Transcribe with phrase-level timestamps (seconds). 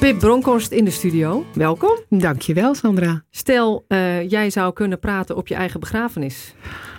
[0.00, 1.44] Pip Bronkhorst in de studio.
[1.54, 1.98] Welkom.
[2.08, 3.22] Dankjewel, Sandra.
[3.30, 6.54] Stel, uh, jij zou kunnen praten op je eigen begrafenis.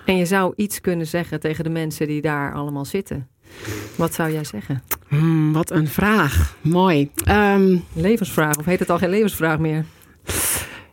[0.06, 3.28] En je zou iets kunnen zeggen tegen de mensen die daar allemaal zitten.
[3.96, 4.84] Wat zou jij zeggen?
[5.08, 6.56] Hmm, wat een vraag.
[6.62, 7.12] Mooi.
[7.30, 9.86] Um, levensvraag, of heet het al geen levensvraag meer?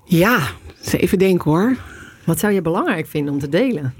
[0.04, 0.48] Ja,
[0.90, 1.76] even denken hoor.
[2.24, 3.94] Wat zou je belangrijk vinden om te delen?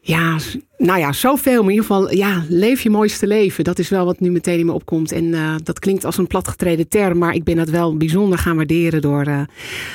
[0.00, 0.36] Ja,
[0.76, 1.62] nou ja, zoveel.
[1.62, 3.64] Maar in ieder geval, ja, leef je mooiste leven.
[3.64, 5.12] Dat is wel wat nu meteen in me opkomt.
[5.12, 7.18] En uh, dat klinkt als een platgetreden term.
[7.18, 9.40] Maar ik ben dat wel bijzonder gaan waarderen door uh,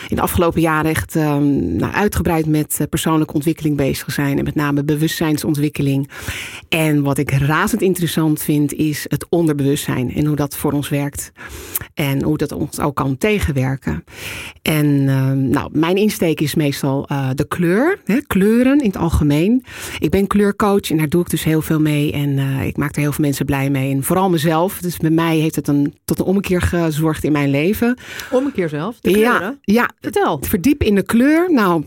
[0.07, 4.38] in de afgelopen jaren echt uh, nou, uitgebreid met eh, persoonlijke ontwikkeling bezig te zijn.
[4.38, 6.10] En met name bewustzijnsontwikkeling.
[6.70, 10.13] En wat ik razend interessant vind, is het onderbewustzijn.
[10.13, 11.32] En hoe dat voor ons werkt.
[11.93, 14.04] En hoe dat ons ook kan tegenwerken.
[14.62, 15.05] En
[15.49, 17.99] nou, mijn insteek is meestal de kleur.
[18.05, 19.63] Hè, kleuren in het algemeen.
[19.99, 22.11] Ik ben kleurcoach en daar doe ik dus heel veel mee.
[22.11, 23.91] En uh, ik maak er heel veel mensen blij mee.
[23.91, 24.79] En vooral mezelf.
[24.79, 27.97] Dus bij mij heeft het een, tot een ommekeer gezorgd in mijn leven.
[28.31, 28.99] Ommekeer zelf?
[28.99, 30.39] De ja, ja, vertel.
[30.41, 31.53] Verdiep in de kleur.
[31.53, 31.83] Nou,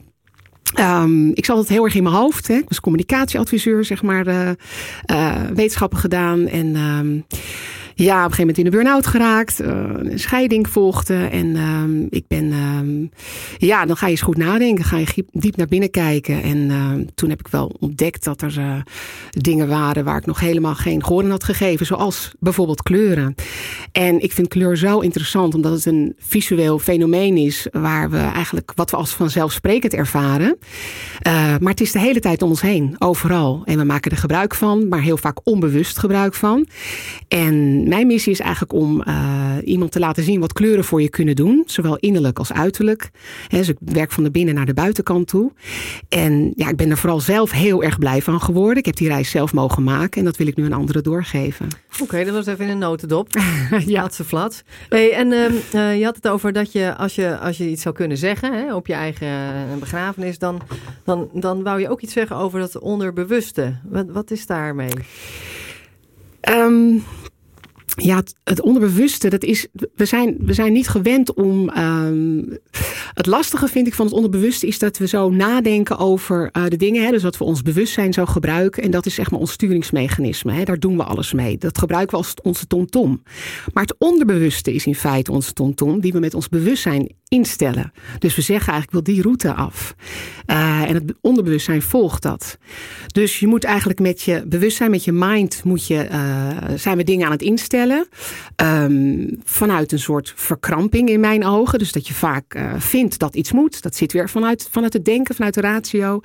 [0.81, 2.49] Um, ik zat het heel erg in mijn hoofd.
[2.49, 2.55] Hè.
[2.55, 4.51] Ik was communicatieadviseur, zeg maar, uh,
[5.11, 6.47] uh, wetenschappen gedaan.
[6.47, 7.25] En um,
[7.95, 9.61] ja, op een gegeven moment in de burn-out geraakt.
[9.61, 11.15] Uh, een scheiding volgde.
[11.15, 12.45] En uh, ik ben...
[12.45, 13.09] Uh,
[13.59, 14.85] ja, dan ga je eens goed nadenken.
[14.85, 16.43] Ga je diep naar binnen kijken.
[16.43, 18.77] En uh, toen heb ik wel ontdekt dat er uh,
[19.31, 20.05] dingen waren...
[20.05, 21.87] waar ik nog helemaal geen gehoor had gegeven.
[21.87, 23.35] Zoals bijvoorbeeld kleuren.
[23.93, 25.55] En ik vind kleur zo interessant.
[25.55, 27.67] Omdat het een visueel fenomeen is...
[27.73, 30.59] waar we eigenlijk wat we als vanzelfsprekend ervaren.
[31.27, 32.97] Uh, maar het is de hele tijd om ons heen.
[32.99, 33.63] Overal.
[33.65, 34.89] En we maken er gebruik van.
[34.89, 36.67] Maar heel vaak onbewust gebruik van.
[37.29, 41.09] En mijn missie is eigenlijk om uh, iemand te laten zien wat kleuren voor je
[41.09, 41.63] kunnen doen.
[41.67, 43.11] Zowel innerlijk als uiterlijk.
[43.49, 45.53] He, dus ik werk van de binnen naar de buitenkant toe.
[46.09, 48.77] En ja, ik ben er vooral zelf heel erg blij van geworden.
[48.77, 51.69] Ik heb die reis zelf mogen maken en dat wil ik nu aan anderen doorgeven.
[51.93, 53.29] Oké, okay, dat was even in een notendop.
[53.87, 54.63] ja, ze flat.
[54.89, 55.45] Hey, en uh,
[55.75, 58.53] uh, je had het over dat je als, je, als je iets zou kunnen zeggen
[58.53, 59.29] hè, op je eigen
[59.79, 60.61] begrafenis, dan,
[61.05, 63.77] dan, dan wou je ook iets zeggen over dat onderbewuste.
[63.85, 64.93] Wat, wat is daarmee?
[66.49, 67.03] Um,
[67.97, 71.71] ja, het, onderbewuste, dat is, we, zijn, we zijn niet gewend om.
[71.79, 72.59] Um,
[73.15, 76.77] het lastige vind ik van het onderbewuste is dat we zo nadenken over uh, de
[76.77, 77.05] dingen.
[77.05, 78.83] Hè, dus dat we ons bewustzijn zo gebruiken.
[78.83, 80.53] En dat is zeg maar ons sturingsmechanisme.
[80.53, 81.59] Hè, daar doen we alles mee.
[81.59, 83.23] Dat gebruiken we als onze tomtom.
[83.73, 87.93] Maar het onderbewuste is in feite onze tomtom, die we met ons bewustzijn instellen.
[88.19, 89.95] Dus we zeggen eigenlijk, wil die route af.
[90.47, 92.59] Uh, en het onderbewustzijn volgt dat.
[93.07, 97.05] Dus je moet eigenlijk met je bewustzijn, met je mind, moet je, uh, zijn we
[97.05, 97.84] dingen aan het instellen.
[98.63, 101.79] Um, vanuit een soort verkramping in mijn ogen.
[101.79, 103.83] Dus dat je vaak uh, vindt dat iets moet.
[103.83, 106.21] Dat zit weer vanuit, vanuit het denken, vanuit de ratio.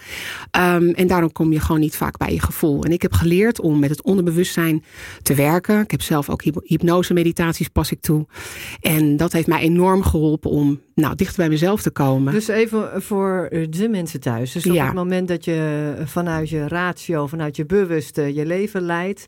[0.58, 2.84] Um, en daarom kom je gewoon niet vaak bij je gevoel.
[2.84, 4.84] En ik heb geleerd om met het onderbewustzijn
[5.22, 5.80] te werken.
[5.80, 8.28] Ik heb zelf ook hypnose meditaties pas ik toe.
[8.82, 12.34] En dat heeft mij enorm geholpen om nou, dichter bij mezelf te komen.
[12.34, 14.52] Dus even voor de mensen thuis.
[14.52, 14.86] Dus op ja.
[14.86, 19.28] het moment dat je vanuit je ratio, vanuit je bewuste je leven leidt,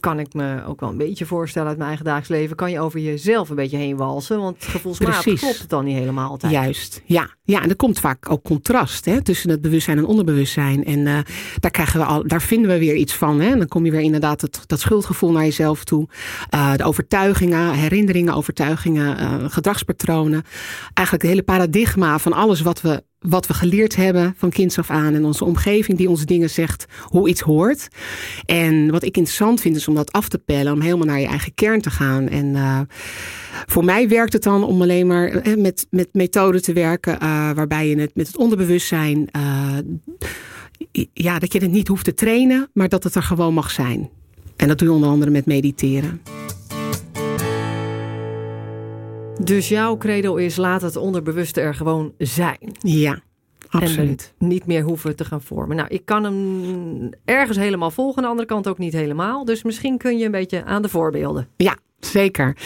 [0.00, 2.56] kan ik me ook wel een beetje voorstellen uit mijn eigen dagelijks leven.
[2.56, 4.40] Kan je over jezelf een beetje heen walsen.
[4.40, 5.40] Want gevoelsmatig Precies.
[5.40, 6.52] klopt het dan niet helemaal altijd.
[6.52, 7.36] Juist, ja.
[7.42, 10.84] Ja, en er komt vaak ook contrast hè, tussen het bewustzijn en onderbewustzijn.
[10.84, 11.18] En uh,
[11.60, 13.40] daar, krijgen we al, daar vinden we weer iets van.
[13.40, 13.50] Hè.
[13.50, 16.08] En dan kom je weer inderdaad het, dat schuldgevoel naar jezelf toe.
[16.54, 20.42] Uh, de overtuigingen, herinneringen, overtuigingen, uh, gedragspatronen.
[20.94, 24.90] Eigenlijk het hele paradigma van alles wat we wat we geleerd hebben van kinds af
[24.90, 27.88] aan en onze omgeving die ons dingen zegt hoe iets hoort.
[28.44, 31.26] En wat ik interessant vind is om dat af te pellen, om helemaal naar je
[31.26, 32.28] eigen kern te gaan.
[32.28, 32.80] En uh,
[33.66, 37.18] voor mij werkt het dan om alleen maar uh, met, met methoden te werken uh,
[37.52, 39.28] waarbij je het met het onderbewustzijn,
[41.12, 44.10] ja, dat je het niet hoeft te trainen, maar dat het er gewoon mag zijn.
[44.56, 46.37] En dat doe je onder andere met mediteren.
[49.44, 52.58] Dus jouw credo is laat het onderbewuste er gewoon zijn.
[52.78, 53.20] Ja,
[53.68, 54.34] absoluut.
[54.38, 55.76] En niet meer hoeven te gaan vormen.
[55.76, 59.44] Nou, ik kan hem ergens helemaal volgen, aan de andere kant ook niet helemaal.
[59.44, 61.48] Dus misschien kun je een beetje aan de voorbeelden.
[61.56, 62.56] Ja, Zeker.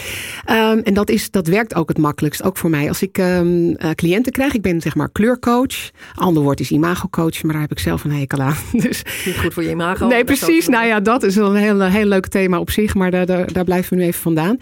[0.50, 2.88] Um, en dat, is, dat werkt ook het makkelijkst, ook voor mij.
[2.88, 5.90] Als ik um, uh, cliënten krijg, ik ben zeg maar kleurcoach.
[6.14, 8.56] Ander woord is imagocoach, maar daar heb ik zelf een hekel aan.
[8.82, 10.06] Dus, Niet goed voor je imago.
[10.06, 10.68] Nee, precies.
[10.68, 13.64] Nou ja, dat is een heel, heel leuk thema op zich, maar daar, daar, daar
[13.64, 14.58] blijven we nu even vandaan.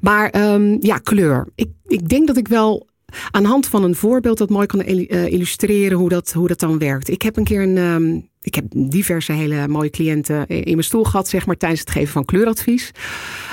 [0.00, 1.46] Maar um, ja, kleur.
[1.54, 2.88] Ik, ik denk dat ik wel
[3.30, 6.60] aan de hand van een voorbeeld dat mooi kan eh, illustreren hoe dat, hoe dat
[6.60, 7.08] dan werkt.
[7.08, 8.32] Ik heb een keer een.
[8.44, 11.90] Ehm, ik heb diverse hele mooie cliënten in mijn stoel gehad, zeg maar, tijdens het
[11.90, 12.90] geven van kleuradvies.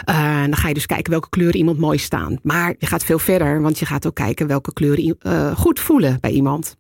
[0.10, 2.40] Uh, dan ga je dus kijken welke kleuren iemand mooi staan.
[2.44, 6.18] Maar je gaat veel verder, want je gaat ook kijken welke kleuren uh, goed voelen
[6.22, 6.76] bij iemand.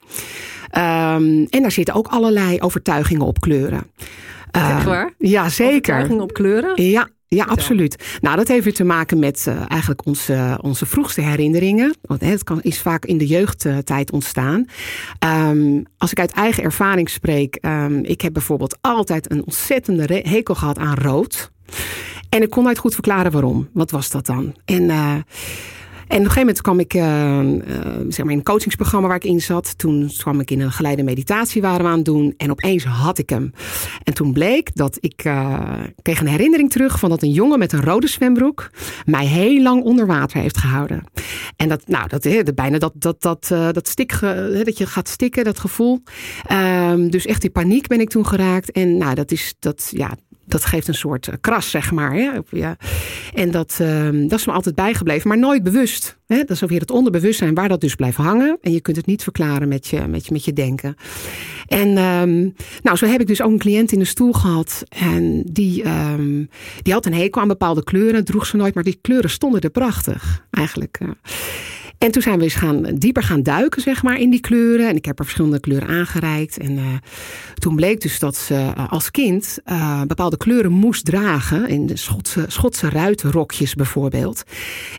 [0.77, 3.91] Um, en daar zitten ook allerlei overtuigingen op kleuren.
[4.55, 5.13] Uh, waar?
[5.17, 5.73] Ja, zeker.
[5.73, 6.83] Overtuigingen op kleuren?
[6.83, 8.17] Ja, ja, absoluut.
[8.21, 11.95] Nou, dat heeft weer te maken met uh, eigenlijk onze, onze vroegste herinneringen.
[12.01, 14.65] Want het kan, is vaak in de jeugdtijd ontstaan.
[15.49, 20.55] Um, als ik uit eigen ervaring spreek, um, ik heb bijvoorbeeld altijd een ontzettende hekel
[20.55, 21.51] gehad aan rood.
[22.29, 23.69] En ik kon nooit goed verklaren waarom.
[23.73, 24.55] Wat was dat dan?
[24.65, 25.15] En uh,
[26.11, 29.17] en op een gegeven moment kwam ik uh, uh, zeg maar in een coachingsprogramma waar
[29.17, 29.77] ik in zat.
[29.77, 32.33] Toen kwam ik in een geleide meditatie waren we aan het doen.
[32.37, 33.51] En opeens had ik hem.
[34.03, 35.59] En toen bleek dat ik uh,
[36.01, 38.69] kreeg een herinnering terug van dat een jongen met een rode zwembroek
[39.05, 41.03] mij heel lang onder water heeft gehouden.
[41.55, 44.19] En dat, nou, dat, he, bijna dat, dat, dat, dat stik,
[44.63, 46.03] dat je gaat stikken, dat gevoel.
[46.51, 48.71] Um, dus echt die paniek ben ik toen geraakt.
[48.71, 50.15] En nou, dat is, dat, ja,
[50.51, 52.17] dat geeft een soort kras, zeg maar.
[52.17, 52.41] Ja.
[52.49, 52.77] ja.
[53.33, 56.17] En dat, um, dat is me altijd bijgebleven, maar nooit bewust.
[56.27, 56.37] Hè?
[56.37, 58.57] Dat is ook weer het onderbewustzijn waar dat dus blijft hangen.
[58.61, 60.95] En je kunt het niet verklaren met je, met je, met je denken.
[61.67, 64.83] En um, nou, zo heb ik dus ook een cliënt in de stoel gehad.
[64.89, 66.49] En die, um,
[66.81, 69.69] die had een hekel aan bepaalde kleuren, droeg ze nooit, maar die kleuren stonden er
[69.69, 70.99] prachtig, eigenlijk.
[72.01, 74.87] En toen zijn we eens gaan, dieper gaan duiken, zeg maar, in die kleuren.
[74.87, 76.57] En ik heb er verschillende kleuren aangereikt.
[76.57, 76.85] En uh,
[77.53, 81.67] toen bleek dus dat ze uh, als kind uh, bepaalde kleuren moest dragen.
[81.67, 84.43] In de Schotse, Schotse ruitenrokjes bijvoorbeeld.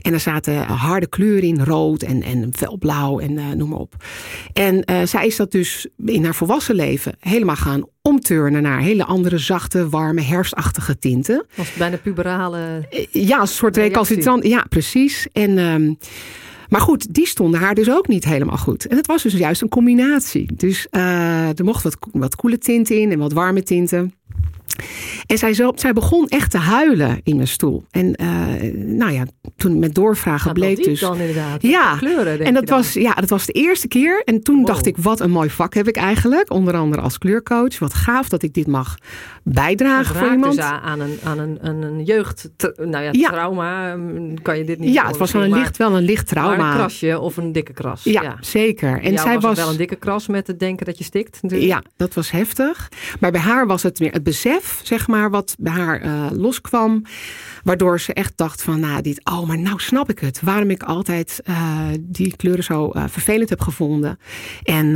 [0.03, 3.95] En er zaten harde kleuren in, rood en, en felblauw en noem maar op.
[4.53, 9.39] En zij is dat dus in haar volwassen leven helemaal gaan omturnen naar hele andere
[9.39, 11.47] zachte, warme, herfstachtige tinten.
[11.55, 12.89] Was bijna puberale.
[13.11, 14.47] Ja, een soort recalcitrant.
[14.47, 15.29] Ja, precies.
[15.33, 15.59] En.
[15.59, 15.99] Um,
[16.73, 18.87] maar goed, die stonden haar dus ook niet helemaal goed.
[18.87, 20.53] En het was dus juist een combinatie.
[20.55, 24.15] Dus uh, er mocht wat, wat koele tinten in en wat warme tinten.
[25.27, 27.85] En zij, zo, zij begon echt te huilen in mijn stoel.
[27.91, 29.25] En uh, nou ja,
[29.57, 31.01] toen met doorvragen Gaat bleek dus.
[31.01, 31.63] Dan inderdaad.
[31.63, 34.23] Ja, kleuren, en dat was, ja, dat was de eerste keer.
[34.25, 34.67] En toen wow.
[34.67, 36.51] dacht ik, wat een mooi vak heb ik eigenlijk.
[36.53, 37.79] Onder andere als kleurcoach.
[37.79, 38.97] Wat gaaf dat ik dit mag
[39.43, 40.55] bijdragen voor iemand.
[40.57, 43.97] Dus aan een, aan een, aan een jeugd, nou ja, ja, trauma.
[44.43, 46.57] Kan je dit niet Ja, het was wel een licht, wel een licht trauma.
[46.57, 48.05] Maar een krasje of een dikke kras.
[48.05, 48.37] Ja, ja.
[48.41, 49.01] zeker.
[49.01, 51.43] En zij was, was wel een dikke kras met het denken dat je stikt.
[51.43, 51.71] Natuurlijk.
[51.71, 52.89] Ja, dat was heftig.
[53.21, 57.05] Maar bij haar was het meer het besef, zeg maar, wat bij haar uh, loskwam.
[57.65, 60.41] Waardoor ze echt dacht van, nou, dit, oh, maar nou snap ik het.
[60.41, 64.19] Waarom ik altijd uh, die kleuren zo uh, vervelend heb gevonden.
[64.63, 64.93] En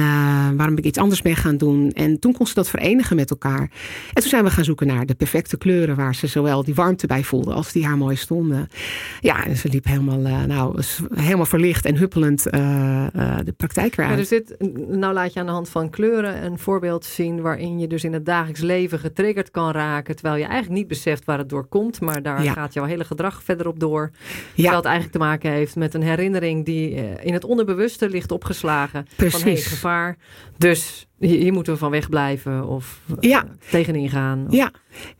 [0.57, 1.91] waarom ik iets anders ben gaan doen.
[1.91, 3.61] En toen kon ze dat verenigen met elkaar.
[3.61, 5.97] En toen zijn we gaan zoeken naar de perfecte kleuren.
[5.97, 8.69] Waar ze zowel die warmte bij voelde als die haar mooi stonden.
[9.21, 10.83] Ja, en ze liep helemaal, nou,
[11.15, 14.15] helemaal verlicht en huppelend de praktijk weer uit.
[14.15, 17.41] Ja, dus dit, nou laat je aan de hand van kleuren een voorbeeld zien.
[17.41, 20.15] Waarin je dus in het dagelijks leven getriggerd kan raken.
[20.15, 22.01] Terwijl je eigenlijk niet beseft waar het door komt.
[22.01, 22.53] Maar daar ja.
[22.53, 24.11] gaat jouw hele gedrag verder op door.
[24.55, 24.77] Ja.
[24.77, 26.91] Het eigenlijk te maken heeft met een herinnering die
[27.23, 29.07] in het onderbewuste ligt opgeslagen.
[29.17, 29.41] Precies.
[29.41, 30.17] Van hey, gevaar.
[30.59, 33.45] Dus hier moeten we van wegblijven of ja.
[33.45, 34.45] uh, tegenin gaan.
[34.47, 34.65] Of, ja.
[34.65, 34.73] En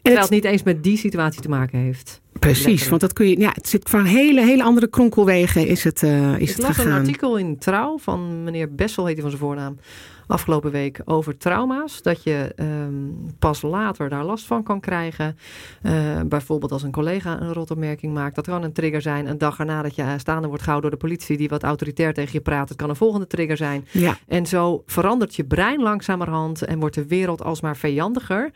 [0.03, 2.21] terwijl het niet eens met die situatie te maken heeft.
[2.39, 2.89] Precies, Lekker.
[2.89, 3.39] want dat kun je.
[3.39, 6.77] Ja, het zit van hele, hele andere kronkelwegen is het, uh, is Ik het las
[6.77, 6.93] gegaan.
[6.93, 9.79] een artikel in Trouw van meneer Bessel, heet hij van zijn voornaam.
[10.27, 12.03] Afgelopen week over trauma's.
[12.03, 15.39] Dat je um, pas later daar last van kan krijgen.
[15.83, 18.35] Uh, bijvoorbeeld als een collega een rotopmerking maakt.
[18.35, 19.27] Dat kan een trigger zijn.
[19.27, 21.37] Een dag erna dat je staande wordt gehouden door de politie.
[21.37, 22.69] Die wat autoritair tegen je praat.
[22.69, 23.87] Het kan een volgende trigger zijn.
[23.91, 24.17] Ja.
[24.29, 26.63] En zo verandert je brein langzamerhand.
[26.63, 28.51] En wordt de wereld alsmaar vijandiger.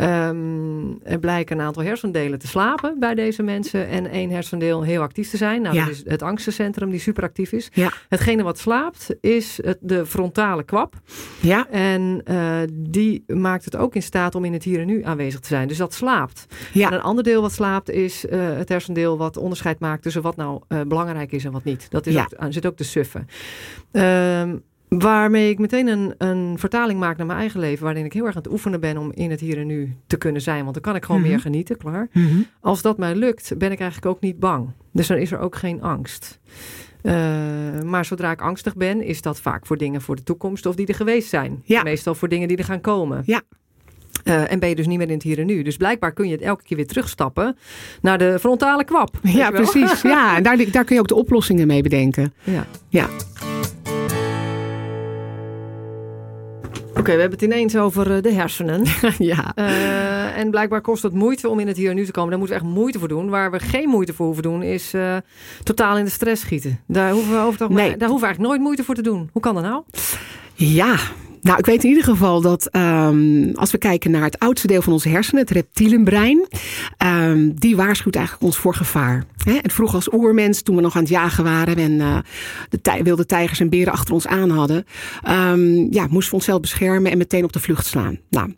[0.00, 3.88] Um, er blijken een aantal hersendelen te slapen bij deze mensen.
[3.88, 5.62] En één hersendeel heel actief te zijn.
[5.62, 5.84] Nou, Ja.
[5.84, 7.68] dat is het angstencentrum die superactief is.
[7.72, 7.92] Ja.
[8.08, 10.94] Hetgene wat slaapt is het, de frontale kwap.
[11.40, 15.04] Ja, En uh, die maakt het ook in staat om in het hier en nu
[15.04, 15.68] aanwezig te zijn.
[15.68, 16.46] Dus dat slaapt.
[16.72, 16.88] Ja.
[16.88, 20.36] En een ander deel wat slaapt is uh, het hersendeel wat onderscheid maakt tussen wat
[20.36, 21.86] nou uh, belangrijk is en wat niet.
[21.90, 22.28] Dat is Ja.
[22.38, 23.26] ook, zit ook te suffen.
[23.92, 27.84] Um, Waarmee ik meteen een, een vertaling maak naar mijn eigen leven.
[27.84, 30.16] Waarin ik heel erg aan het oefenen ben om in het hier en nu te
[30.16, 30.60] kunnen zijn.
[30.62, 31.30] Want dan kan ik gewoon Mhm.
[31.30, 32.08] meer genieten, klaar.
[32.12, 32.40] Mhm.
[32.60, 34.70] Als dat mij lukt, ben ik eigenlijk ook niet bang.
[34.92, 36.38] Dus dan is er ook geen angst.
[37.02, 37.14] Uh,
[37.82, 40.86] maar zodra ik angstig ben, is dat vaak voor dingen voor de toekomst of die
[40.86, 41.62] er geweest zijn.
[41.64, 41.82] Ja.
[41.82, 43.22] Meestal voor dingen die er gaan komen.
[43.26, 43.42] Ja.
[44.24, 45.62] Uh, en ben je dus niet meer in het hier en nu.
[45.62, 47.56] Dus blijkbaar kun je het elke keer weer terugstappen
[48.00, 49.16] naar de frontale kwap.
[49.22, 50.02] ja precies.
[50.02, 52.34] Ja, en daar, daar kun je ook de oplossingen mee bedenken.
[52.44, 52.66] Ja.
[52.88, 53.08] Ja.
[56.98, 58.84] Oké, we hebben het ineens over eh, de hersenen.
[59.18, 59.52] ja.
[59.56, 62.30] Uh, en blijkbaar kost het moeite om in het hier en nu te komen.
[62.30, 63.28] Daar moeten we echt moeite voor doen.
[63.28, 65.16] Waar we geen moeite voor hoeven doen, is uh,
[65.62, 66.80] totaal in de stress schieten.
[66.86, 67.76] Daar hoeven we over nee.
[67.76, 69.30] daar hoeven we eigenlijk nooit moeite voor te doen.
[69.32, 69.82] Hoe kan dat nou?
[70.54, 70.96] Ja,
[71.40, 74.82] nou, ik weet in ieder geval dat um, als we kijken naar het oudste deel
[74.82, 76.46] van onze hersenen, het reptielenbrein,
[77.04, 79.24] um, die waarschuwt eigenlijk ons voor gevaar.
[79.44, 79.52] Hè?
[79.52, 82.18] En vroeger als oermens, toen we nog aan het jagen waren en uh,
[82.70, 84.84] de wilde tijgers en beren achter ons aan hadden,
[85.28, 88.18] um, ja, moesten we onszelf beschermen en meteen op de vlucht slaan.
[88.30, 88.54] Nou,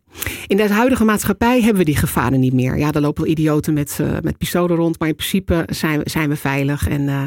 [0.46, 2.78] in de huidige maatschappij hebben we die gevaren niet meer.
[2.78, 6.28] Ja, er lopen wel idioten met, uh, met pistolen rond, maar in principe zijn, zijn
[6.28, 6.88] we veilig.
[6.88, 7.22] En uh,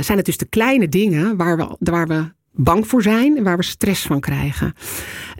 [0.00, 3.56] zijn het dus de kleine dingen waar we, waar we bang voor zijn en waar
[3.56, 4.74] we stress van krijgen.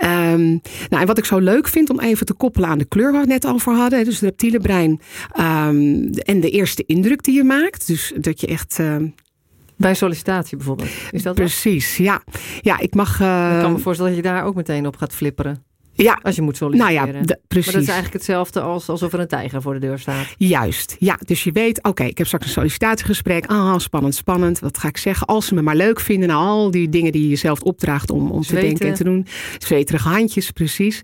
[0.04, 3.12] Um, nou, en wat ik zo leuk vind om even te koppelen aan de kleur
[3.12, 4.04] waar we het net over hadden.
[4.04, 5.00] Dus het reptiele brein
[5.40, 7.86] um, en de eerste indruk die je maakt.
[7.86, 8.78] Dus dat je echt...
[8.78, 8.96] Uh,
[9.76, 10.90] bij sollicitatie bijvoorbeeld.
[11.10, 12.06] Is dat Precies, wat?
[12.06, 12.22] ja.
[12.60, 13.20] Ja, ik mag.
[13.20, 15.64] Uh, ik kan me voorstellen dat je daar ook meteen op gaat flipperen.
[15.94, 16.18] Ja.
[16.22, 17.04] Als je moet solliciteren.
[17.04, 17.66] Nou ja, precies.
[17.66, 20.26] Maar dat is eigenlijk hetzelfde als alsof er een tijger voor de deur staat.
[20.38, 20.96] Juist.
[20.98, 23.46] Ja, dus je weet, oké, ik heb straks een sollicitatiegesprek.
[23.46, 24.58] Ah, spannend, spannend.
[24.58, 25.26] Wat ga ik zeggen?
[25.26, 26.28] Als ze me maar leuk vinden.
[26.28, 29.26] Nou, al die dingen die je zelf opdraagt om, om te denken en te doen.
[29.58, 31.02] Zweterige handjes, precies.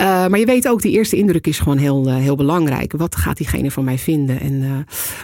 [0.00, 2.92] Uh, maar je weet ook, die eerste indruk is gewoon heel, uh, heel belangrijk.
[2.96, 4.40] Wat gaat diegene van mij vinden?
[4.40, 4.70] En, uh,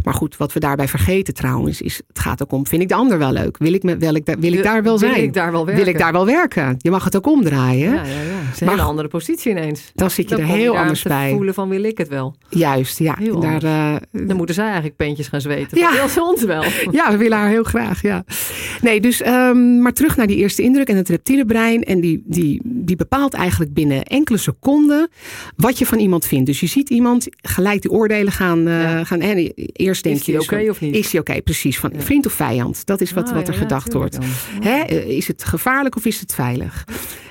[0.05, 2.95] maar goed, wat we daarbij vergeten trouwens, is het gaat ook om, vind ik de
[2.95, 3.59] ander wel leuk?
[3.59, 5.15] Wil ik, me, wil ik, wil ik daar wel zijn?
[5.15, 5.85] Wil ik daar wel werken?
[5.85, 6.75] Wil ik daar wel werken?
[6.79, 7.93] Je mag het ook omdraaien.
[7.93, 8.21] Ja, ja,
[8.59, 8.67] ja.
[8.67, 9.91] Maar, andere positie ineens.
[9.95, 11.31] Dan zit je dan er heel je anders te bij.
[11.31, 12.35] voelen van wil ik het wel.
[12.49, 13.17] Juist, ja.
[13.19, 15.79] Heel daar, uh, dan moeten zij eigenlijk pentjes gaan zweten.
[15.79, 15.93] Ja.
[15.93, 16.65] Wil ze ons wel.
[16.91, 18.25] ja, we willen haar heel graag, ja.
[18.81, 21.83] Nee, dus um, maar terug naar die eerste indruk en het reptiele brein.
[21.83, 25.09] En die, die, die bepaalt eigenlijk binnen enkele seconden
[25.57, 26.47] wat je van iemand vindt.
[26.47, 28.69] Dus je ziet iemand, gelijk die oordelen gaan.
[28.69, 29.05] Uh, ja.
[29.05, 30.33] gaan en eerst denk je.
[30.33, 30.95] Is oké okay of niet?
[30.95, 31.79] Is die oké, okay, precies.
[31.79, 32.00] Van Ja.
[32.00, 32.87] vriend of vijand.
[32.87, 34.19] Dat is wat, Ah, wat er ja, gedacht wordt.
[34.61, 34.81] Hè?
[34.81, 36.85] Eh, Is het gevaarlijk of is het veilig?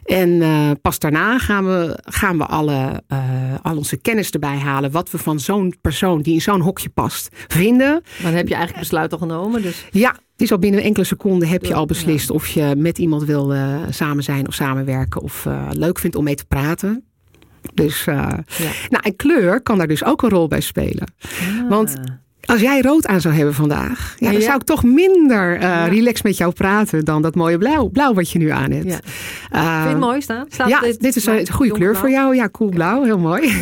[0.06, 3.20] En uh, pas daarna gaan we, gaan we alle, uh,
[3.62, 4.92] al onze kennis erbij halen.
[4.92, 7.92] Wat we van zo'n persoon die in zo'n hokje past vinden.
[7.92, 9.62] Maar dan heb je eigenlijk besluit al genomen.
[9.62, 12.98] Dus Ja, het is al binnen enkele seconden heb je al beslist of je met
[12.98, 15.22] iemand wil uh, samen zijn of samenwerken.
[15.22, 17.04] Of uh, leuk vindt om mee te praten.
[17.74, 18.72] Dus, uh, Ja.
[18.90, 21.14] nou, en kleur kan daar dus ook een rol bij spelen.
[21.22, 21.70] Ah.
[21.70, 21.96] Want
[22.46, 24.46] als jij rood aan zou hebben vandaag, ja, dan Ja.
[24.46, 25.86] zou ik toch minder uh, Ja.
[25.86, 28.86] relaxed met jou praten dan dat mooie blauw, blauw wat je nu aan hebt.
[28.86, 29.00] Ja.
[29.54, 30.46] Uh, Vind je het mooi staan?
[30.50, 32.36] Staat ja, dit, is een goede kleur voor jou.
[32.36, 33.54] Ja, cool blauw, heel mooi.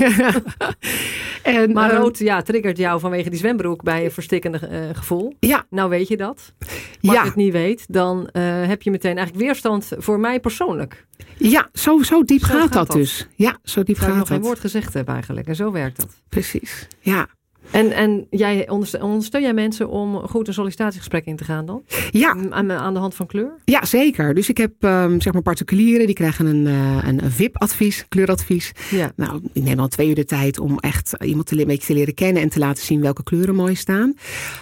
[1.43, 5.35] en, Maar uh, rood ja, triggert jou vanwege die zwembroek bij een verstikkende uh, gevoel.
[5.39, 5.65] Ja.
[5.69, 6.53] Nou weet je dat.
[7.01, 11.05] Maar als je het niet weet, dan heb je meteen eigenlijk weerstand voor mij persoonlijk.
[11.37, 12.95] Ja, zo, zo diep Zo gaat, gaat dat dat.
[12.95, 13.27] dus.
[13.35, 14.45] Ja, zo diep Zou ik gaat nog geen dat.
[14.47, 15.47] woord gezegd hebben eigenlijk.
[15.47, 16.09] En zo werkt dat.
[16.29, 16.87] Precies.
[16.99, 17.27] Ja.
[17.73, 21.83] En, en jij ondersteun, jij mensen om goed een sollicitatiegesprek in te gaan dan?
[22.11, 23.51] Ja, Aan, aan de hand van kleur?
[23.65, 24.33] Ja, zeker.
[24.33, 28.71] Dus ik heb um, zeg maar particulieren die krijgen een, uh, een, VIP-advies, kleuradvies.
[28.89, 29.11] Ja.
[29.15, 31.93] Nou, ik neem dan twee uur de tijd om echt iemand te, een beetje te
[31.93, 34.13] leren kennen en te laten zien welke kleuren mooi staan.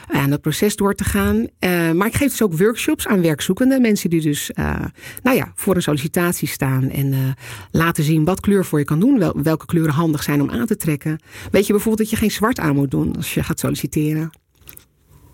[0.09, 1.35] En dat proces door te gaan.
[1.37, 3.81] Uh, maar ik geef dus ook workshops aan werkzoekenden.
[3.81, 4.75] Mensen die dus, uh,
[5.23, 7.35] nou ja, voor een sollicitatie staan en
[7.71, 9.19] laten zien wat kleur voor je kan doen.
[9.19, 11.19] Wel, welke kleuren handig zijn om aan te trekken.
[11.51, 14.29] Weet je bijvoorbeeld dat je geen zwart aan moet doen als je gaat solliciteren.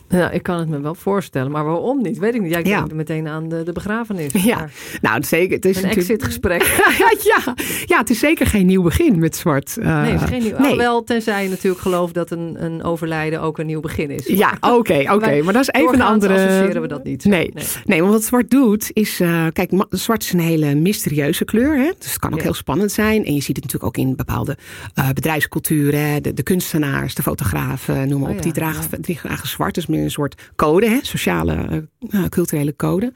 [0.10, 2.18] Ja, ik kan het me wel voorstellen, maar waarom niet?
[2.18, 2.52] Weet ik niet.
[2.52, 2.78] Jij Ja.
[2.78, 4.32] denkt meteen aan de, de begrafenis.
[4.34, 4.72] Ja, Maar
[5.02, 5.56] nou zeker.
[5.56, 6.62] Het is een natuurlijk- exitgesprek.
[7.36, 7.54] ja,
[7.86, 9.76] ja, het is zeker geen nieuw begin met zwart.
[9.80, 10.52] Uh, Nee, het is geen nieuw.
[10.52, 10.60] nee.
[10.62, 14.26] Alhoewel, tenzij je natuurlijk gelooft dat een, een overlijden ook een nieuw begin is.
[14.26, 15.42] Ja, oké, oké.
[15.44, 16.34] Maar dat is even een andere...
[16.34, 17.26] associëren we dat niet.
[17.26, 17.54] Nee.
[17.86, 19.22] Nee, want wat zwart doet is...
[19.22, 21.78] Uh, kijk, zwart is een hele mysterieuze kleur.
[21.78, 21.92] Hè?
[21.98, 22.44] Dus het kan ook Ja.
[22.44, 23.26] heel spannend zijn.
[23.26, 24.58] En je ziet het natuurlijk ook in bepaalde
[25.00, 26.24] uh, bedrijfsculturen.
[26.24, 28.36] De, de kunstenaars, de fotografen, noem maar Oh op.
[28.36, 29.76] ja, die, dragen, die dragen zwart.
[29.76, 31.00] Dat een soort code, hè?
[31.02, 33.14] sociale, uh, culturele code.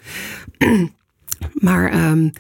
[1.68, 2.32] maar um,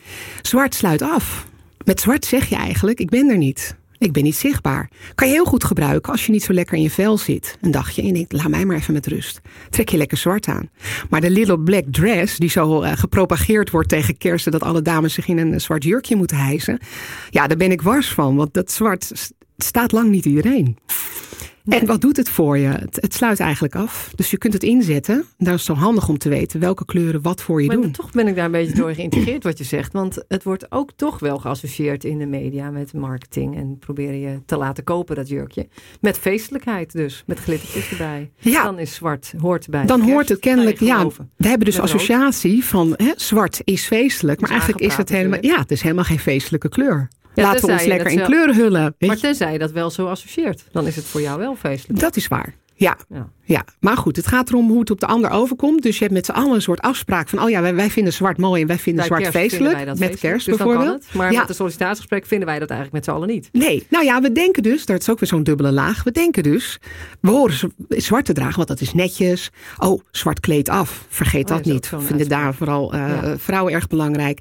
[0.41, 1.48] zwart sluit af.
[1.86, 3.79] Met zwart zeg je eigenlijk, ik ben er niet.
[4.01, 4.89] Ik ben niet zichtbaar.
[5.15, 7.57] Kan je heel goed gebruiken als je niet zo lekker in je vel zit.
[7.62, 9.41] Een dagje en denkt, laat mij maar even met rust.
[9.69, 10.69] Trek je lekker zwart aan.
[11.10, 14.51] Maar de little black dress, die zo uh, gepropageerd wordt tegen kersen...
[14.51, 16.79] dat alle dames zich in een zwart jurkje moeten hijsen.
[17.29, 18.36] Ja, daar ben ik wars van.
[18.36, 20.77] Want dat zwart staat lang niet iedereen.
[21.65, 22.68] En wat doet het voor je?
[22.68, 24.12] Het, het, sluit eigenlijk af.
[24.15, 25.25] Dus je kunt het inzetten.
[25.38, 27.91] Daar is het zo handig om te weten welke kleuren wat voor je maar doen.
[27.91, 29.94] toch ben ik daar een beetje door geïntegreerd wat je zegt.
[29.94, 33.56] Want het wordt ook toch wel geassocieerd in de media met marketing.
[33.56, 35.68] En proberen je te laten kopen, dat jurkje.
[36.00, 37.24] Met feestelijkheid dus.
[37.25, 38.32] Met glittertjes erbij.
[38.38, 38.63] Ja.
[38.63, 39.86] Dan is zwart, hoort bij.
[39.86, 41.08] Dan hoort het kennelijk, ja.
[41.36, 42.63] We hebben dus associatie rood.
[42.63, 44.39] van hè, zwart is feestelijk.
[44.39, 47.10] Maar eigenlijk is het helemaal, ja, het is helemaal geen feestelijke kleur.
[47.33, 48.95] Ja, Laten we ons lekker in kleuren hullen.
[49.00, 52.00] Maar tenzij je dat wel zo associeert, dan is het voor jou wel feestelijk.
[52.00, 52.55] Dat is waar.
[52.81, 52.97] Ja.
[53.09, 53.29] ja.
[53.43, 53.65] Ja.
[53.79, 55.83] maar goed, het gaat erom hoe het op de ander overkomt.
[55.83, 57.41] Dus je hebt met z'n allen een soort afspraak van...
[57.41, 60.00] oh ja, wij, wij vinden zwart mooi en wij vinden zwart feestelijk.
[60.00, 61.05] Met kerst dus bijvoorbeeld.
[61.13, 63.50] Maar met een sollicitatiegesprek vinden wij dat eigenlijk met z'n allen niet.
[63.51, 66.03] Nee, nou ja, we denken dus, dat is ook weer zo'n dubbele laag.
[66.03, 66.79] We denken dus,
[67.19, 69.50] we horen zwart te dragen, want dat is netjes.
[69.77, 71.91] Oh, zwart kleed af, vergeet oh, dat niet.
[71.97, 74.39] Vinden daar vooral uh, vrouwen erg belangrijk.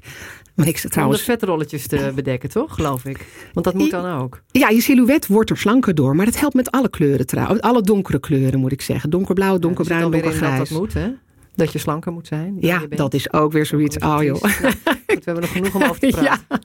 [0.61, 1.19] Maar ik trouwens...
[1.19, 2.73] Om de vetrolletjes te bedekken, toch?
[2.73, 3.25] Geloof ik.
[3.53, 4.41] Want dat moet dan ook.
[4.51, 6.15] Ja, je silhouet wordt er slanker door.
[6.15, 7.61] Maar het helpt met alle kleuren trouwens.
[7.61, 9.09] Alle donkere kleuren moet ik zeggen.
[9.09, 10.57] Donkerblauw, donkerbruin, ja, donkergrijs.
[10.57, 11.09] Dat dat moet, hè?
[11.55, 12.57] Dat je slanker moet zijn.
[12.59, 13.97] Ja, dat is ook weer zoiets.
[13.97, 14.41] Oh joh.
[14.41, 14.73] Nou,
[15.05, 16.47] we hebben nog genoeg om over te praten.
[16.49, 16.57] Ja.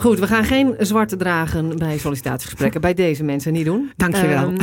[0.00, 2.80] Goed, we gaan geen zwarte dragen bij sollicitatiegesprekken.
[2.80, 3.92] bij deze mensen niet doen.
[3.96, 4.48] Dankjewel.
[4.48, 4.56] Um,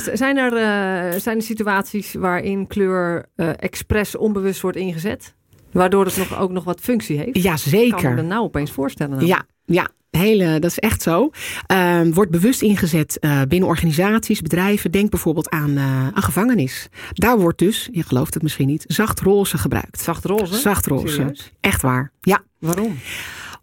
[0.12, 5.34] zijn, er, uh, zijn er situaties waarin kleur uh, expres onbewust wordt ingezet?
[5.72, 7.42] Waardoor het nog, ook nog wat functie heeft?
[7.42, 8.02] Ja, zeker.
[8.02, 9.16] Kan me nou opeens voorstellen.
[9.16, 9.26] Nou?
[9.26, 11.30] Ja, ja, Hele, dat is echt zo.
[11.72, 14.90] Uh, wordt bewust ingezet uh, binnen organisaties, bedrijven.
[14.90, 16.88] Denk bijvoorbeeld aan, uh, aan gevangenis.
[17.12, 20.00] Daar wordt dus, je gelooft het misschien niet, zacht roze gebruikt.
[20.00, 20.54] Zacht roze?
[20.54, 21.36] Zacht roze.
[21.60, 22.12] Echt waar.
[22.20, 22.42] Ja.
[22.58, 22.98] Waarom?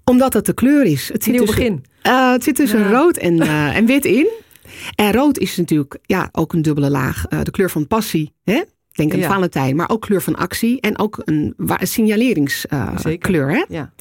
[0.10, 1.10] Omdat het de kleur is.
[1.14, 1.86] Het zit Nieuw tussen, begin.
[2.04, 2.90] Uh, het zit tussen ja.
[2.90, 4.28] rood en, uh, en wit in.
[4.96, 7.26] En rood is natuurlijk ja, ook een dubbele laag.
[7.30, 8.34] Uh, de kleur van passie.
[8.44, 8.64] Hè?
[8.92, 9.28] Denk aan ja.
[9.28, 9.76] Valentijn.
[9.76, 10.82] Maar ook kleur van actie.
[10.82, 13.50] En ook een, een signaleringskleur.
[13.50, 13.64] hè?
[13.70, 13.92] Ja.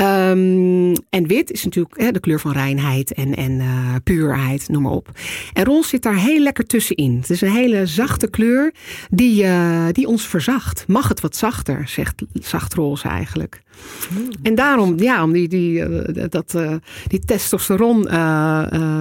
[0.00, 4.82] Um, en wit is natuurlijk hè, de kleur van reinheid en, en uh, puurheid, noem
[4.82, 5.10] maar op.
[5.52, 7.16] En roze zit daar heel lekker tussenin.
[7.16, 8.74] Het is een hele zachte kleur
[9.10, 10.84] die, uh, die ons verzacht.
[10.88, 13.62] Mag het wat zachter, zegt zacht roze eigenlijk.
[14.42, 16.56] En daarom, ja, om die, die, uh, dat,
[17.06, 18.08] die testosteron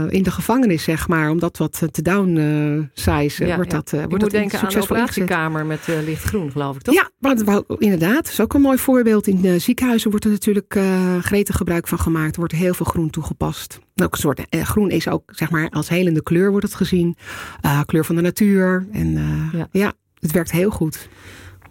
[0.09, 3.81] in de gevangenis, zeg maar, om dat wat te downsizen, ja, wordt ja.
[3.83, 6.95] dat, wordt dat denken aan de operatiekamer met lichtgroen, geloof ik, toch?
[6.95, 7.37] Ja, maar
[7.77, 8.15] inderdaad.
[8.15, 9.27] Dat is ook een mooi voorbeeld.
[9.27, 10.79] In ziekenhuizen wordt er natuurlijk
[11.21, 12.33] gretig gebruik van gemaakt.
[12.33, 13.79] Er wordt heel veel groen toegepast.
[14.03, 17.17] Ook een soort, groen is ook zeg maar als helende kleur wordt het gezien.
[17.65, 18.87] Uh, kleur van de natuur.
[18.91, 19.13] En
[19.53, 19.67] ja.
[19.71, 21.09] ja, het werkt heel goed.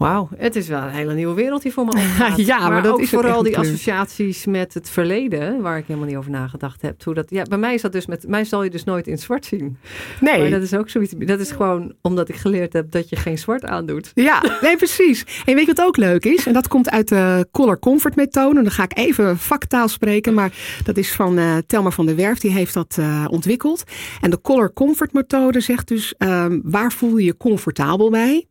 [0.00, 2.36] Wauw, het is wel een hele nieuwe wereld die voor me opgaat.
[2.36, 6.08] ja, maar, maar dat ook is vooral die associaties met het verleden, waar ik helemaal
[6.08, 7.04] niet over nagedacht heb.
[7.04, 9.18] Hoe dat, ja, bij mij is dat dus met, mij zal je dus nooit in
[9.18, 9.78] zwart zien.
[10.20, 10.40] Nee.
[10.40, 13.38] Maar dat is ook zoiets, dat is gewoon omdat ik geleerd heb dat je geen
[13.38, 14.10] zwart aandoet.
[14.14, 15.42] Ja, nee precies.
[15.44, 16.46] En weet je wat ook leuk is?
[16.46, 18.56] En dat komt uit de Color Comfort methode.
[18.56, 20.52] En dan ga ik even vaktaal spreken, maar
[20.84, 23.84] dat is van uh, Telma van der Werf, die heeft dat uh, ontwikkeld.
[24.20, 28.46] En de Color Comfort methode zegt dus, um, waar voel je je comfortabel bij?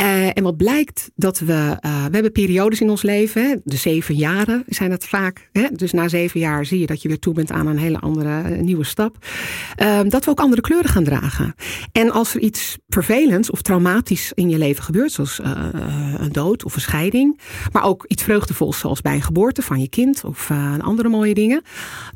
[0.00, 3.76] Uh, en wat blijkt dat we, uh, we hebben periodes in ons leven, hè, de
[3.76, 5.48] zeven jaren zijn het vaak.
[5.52, 7.98] Hè, dus na zeven jaar zie je dat je weer toe bent aan een hele
[7.98, 9.16] andere uh, nieuwe stap.
[9.82, 11.54] Uh, dat we ook andere kleuren gaan dragen.
[11.92, 15.68] En als er iets vervelends of traumatisch in je leven gebeurt, zoals uh,
[16.18, 17.40] een dood of een scheiding,
[17.72, 21.62] maar ook iets vreugdevols, zoals bij een geboorte van je kind of andere mooie dingen,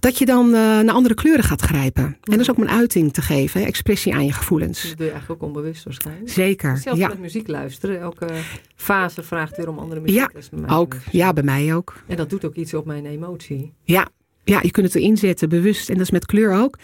[0.00, 2.04] dat je dan naar andere kleuren gaat grijpen.
[2.04, 4.82] En dat is ook een uiting te geven, expressie aan je gevoelens.
[4.82, 6.30] Dat doe je eigenlijk ook onbewust waarschijnlijk.
[6.30, 6.76] Zeker.
[6.76, 7.08] Zelfs ja.
[7.08, 8.00] met muziek luisteren.
[8.00, 8.26] Elke
[8.74, 10.18] fase vraagt weer om andere muziek.
[10.18, 10.96] Ja, bij ook.
[11.10, 11.94] Ja, bij mij ook.
[12.06, 13.72] En dat doet ook iets op mijn emotie.
[13.84, 14.08] Ja,
[14.44, 15.88] ja, je kunt het erin zetten, bewust.
[15.88, 16.78] En dat is met kleur ook.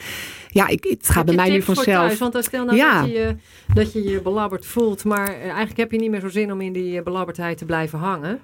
[0.49, 1.87] Ja, ik, het gaat bij mij nu vanzelf.
[2.07, 3.01] Thuis, want stel nou ja.
[3.01, 3.37] dat, je,
[3.75, 6.73] dat je je belabberd voelt, maar eigenlijk heb je niet meer zo zin om in
[6.73, 8.41] die belabberdheid te blijven hangen.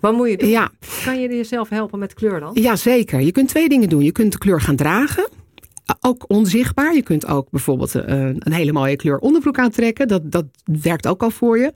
[0.00, 0.48] Wat moet je doen?
[0.48, 0.70] Ja.
[1.04, 2.50] Kan je jezelf helpen met kleur dan?
[2.54, 3.20] Ja, zeker.
[3.20, 4.02] Je kunt twee dingen doen.
[4.02, 5.28] Je kunt de kleur gaan dragen
[6.00, 6.94] ook onzichtbaar.
[6.94, 10.08] Je kunt ook bijvoorbeeld eh, een hele mooie kleur onderbroek aantrekken.
[10.08, 11.72] Dat, dat werkt ook al voor je.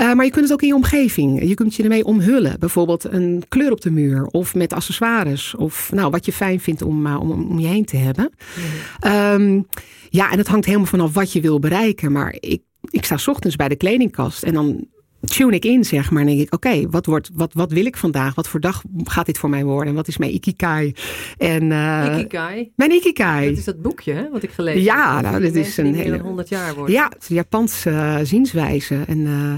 [0.00, 1.48] Uh, maar je kunt het ook in je omgeving.
[1.48, 2.58] Je kunt je ermee omhullen.
[2.58, 4.26] Bijvoorbeeld een kleur op de muur.
[4.26, 5.54] Of met accessoires.
[5.54, 8.30] Of nou, wat je fijn vindt om, uh, om, om je heen te hebben.
[8.56, 9.66] Mm um,
[10.10, 12.12] ja, en het hangt helemaal vanaf wat je wil bereiken.
[12.12, 14.42] Maar ik, ik sta ochtends bij de kledingkast.
[14.42, 14.86] En dan
[15.20, 16.20] tune ik in, zeg maar.
[16.20, 18.34] En denk ik, oké, wat wat, wat, wat wil ik vandaag?
[18.34, 19.88] Wat voor dag gaat dit voor mij worden?
[19.88, 20.94] En wat is mijn ikikai?
[21.36, 22.72] En, uh, ikikai?
[22.76, 23.48] Mijn ikikai.
[23.48, 25.24] Dat is dat boekje, hè, wat ik gelezen ja, heb.
[25.24, 26.18] Ja, nou, dit is een hele...
[26.18, 26.94] 100 jaar worden.
[26.94, 29.02] Ja, het is Japanse uh, zienswijze.
[29.06, 29.54] En, uh,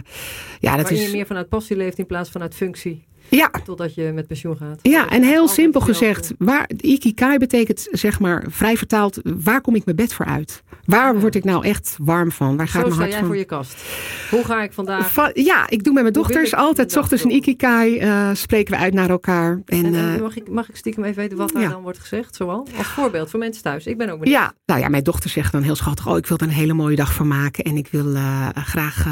[0.58, 1.06] ja, dat Waarin is...
[1.06, 3.08] je meer vanuit passie leeft in plaats van uit functie.
[3.30, 3.50] Ja.
[3.64, 4.78] Totdat je met pensioen gaat.
[4.82, 9.84] Ja, en heel simpel gezegd, waar, ikikai betekent zeg maar vrij vertaald, waar kom ik
[9.84, 10.62] mijn bed voor uit?
[10.84, 12.56] Waar word ik nou echt warm van?
[12.56, 13.28] Waar gaat Zo mijn hart jij van?
[13.28, 13.74] voor je kast.
[14.30, 15.12] Hoe ga ik vandaag?
[15.12, 18.80] Van, ja, ik doe met mijn dochters altijd, s ochtends een ikikai, uh, spreken we
[18.80, 19.62] uit naar elkaar.
[19.66, 21.68] En, en, uh, mag, ik, mag ik stiekem even weten wat daar ja.
[21.68, 22.34] dan wordt gezegd?
[22.34, 22.66] Zoal?
[22.76, 23.86] Als voorbeeld voor mensen thuis.
[23.86, 24.38] Ik ben ook benieuwd.
[24.38, 26.72] Ja, nou ja, mijn dochter zegt dan heel schattig, oh ik wil er een hele
[26.72, 27.64] mooie dag van maken.
[27.64, 29.06] En ik wil uh, graag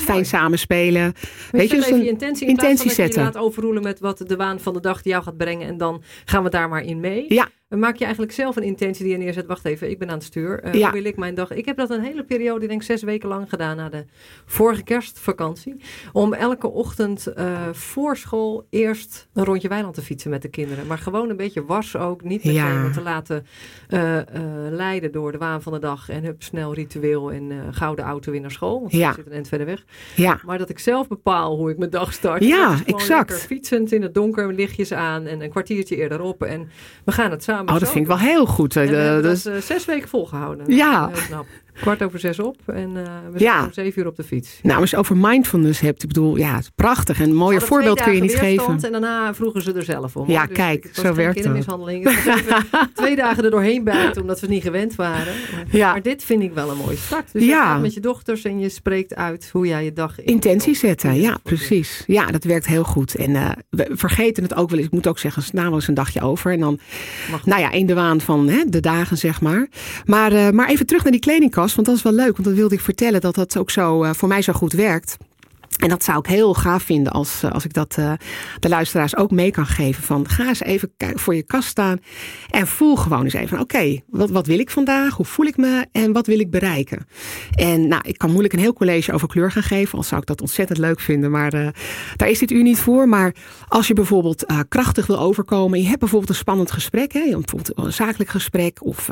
[0.00, 1.12] fijn samenspelen.
[1.50, 3.22] Weet je, dus een intentie, in intentie zetten.
[3.22, 5.68] je laat overroelen met wat de waan van de dag jou gaat brengen.
[5.68, 7.24] En dan gaan we daar maar in mee.
[7.28, 7.48] Ja.
[7.68, 9.46] Maak je eigenlijk zelf een intentie die je neerzet.
[9.46, 10.64] Wacht even, ik ben aan het stuur.
[10.64, 11.50] Uh, Hoe wil ik mijn dag?
[11.50, 14.04] Ik heb dat een hele periode, ik denk zes weken lang gedaan na de
[14.44, 15.76] vorige kerstvakantie.
[16.12, 20.86] Om elke ochtend uh, voor school eerst een rondje weiland te fietsen met de kinderen.
[20.86, 22.22] Maar gewoon een beetje was ook.
[22.22, 22.90] Niet meteen ja.
[22.90, 23.46] te laten
[23.88, 24.20] uh,
[24.70, 26.08] leiden door de waan van de dag.
[26.08, 28.80] En hup, snel ritueel en gouden auto weer naar school.
[28.80, 29.12] Want ja.
[29.12, 29.84] zit een eind verder weg.
[30.16, 30.40] Ja.
[30.44, 32.44] Maar dat ik zelf bepaal hoe ik mijn dag start.
[32.44, 33.46] Ja, exact.
[33.46, 36.42] Fietsend in het donker, lichtjes aan en een kwartiertje eerder op.
[36.42, 36.68] En
[37.04, 37.55] we gaan het samen.
[37.60, 38.72] Oh, dat vind ik wel heel goed.
[38.72, 39.42] Dus...
[39.42, 40.74] dat zes weken volgehouden.
[40.74, 41.08] Ja.
[41.12, 41.46] Heel knap
[41.80, 44.58] kwart over zes op en uh, we zijn om zeven uur op de fiets.
[44.62, 47.20] Nou, als je over mindfulness hebt, ik bedoel, ja, het prachtig.
[47.20, 48.78] En een mooier voorbeeld kun je niet geven.
[48.82, 50.30] En daarna vroegen ze er zelf om.
[50.30, 51.64] Ja, dus kijk, zo werkt het.
[52.94, 55.32] twee dagen er doorheen buiten, omdat we niet gewend waren.
[55.70, 55.92] Ja.
[55.92, 57.32] Maar dit vind ik wel een mooie start.
[57.32, 60.20] Dus je gaat met je dochters en je spreekt uit hoe jij je dag...
[60.22, 62.04] Intentie zetten, ja, precies.
[62.06, 63.14] Ja, dat werkt heel goed.
[63.14, 64.86] En uh, we vergeten het ook wel eens.
[64.86, 66.52] Ik moet ook zeggen, het nou eens een dagje over.
[66.52, 66.78] En dan,
[67.44, 69.68] nou ja, in de waan van hè, de dagen, zeg maar.
[70.04, 72.32] Maar, uh, maar even terug naar die kledingkast want dat is wel leuk.
[72.32, 75.16] Want dat wilde ik vertellen dat dat ook zo uh, voor mij zo goed werkt.
[75.76, 78.12] En dat zou ik heel gaaf vinden als, eh, als ik dat uh,
[78.58, 80.02] de luisteraars ook mee kan geven.
[80.02, 81.98] Van ga eens even voor je kast staan
[82.50, 83.60] en voel gewoon eens even.
[83.60, 85.14] Oké, wat, wat wil ik vandaag?
[85.14, 85.86] Hoe voel ik me?
[85.92, 87.06] En wat wil ik bereiken?
[87.50, 89.98] En nou, ik kan moeilijk een heel college over kleur gaan geven.
[89.98, 91.30] Al zou ik dat ontzettend leuk vinden.
[91.30, 91.68] Maar uh,
[92.16, 93.08] daar is dit u niet voor.
[93.08, 93.34] Maar
[93.68, 95.80] als je bijvoorbeeld krachtig wil overkomen.
[95.80, 97.12] Je hebt bijvoorbeeld een spannend gesprek.
[97.12, 98.84] Hè, bijvoorbeeld een zakelijk gesprek.
[98.84, 99.10] Of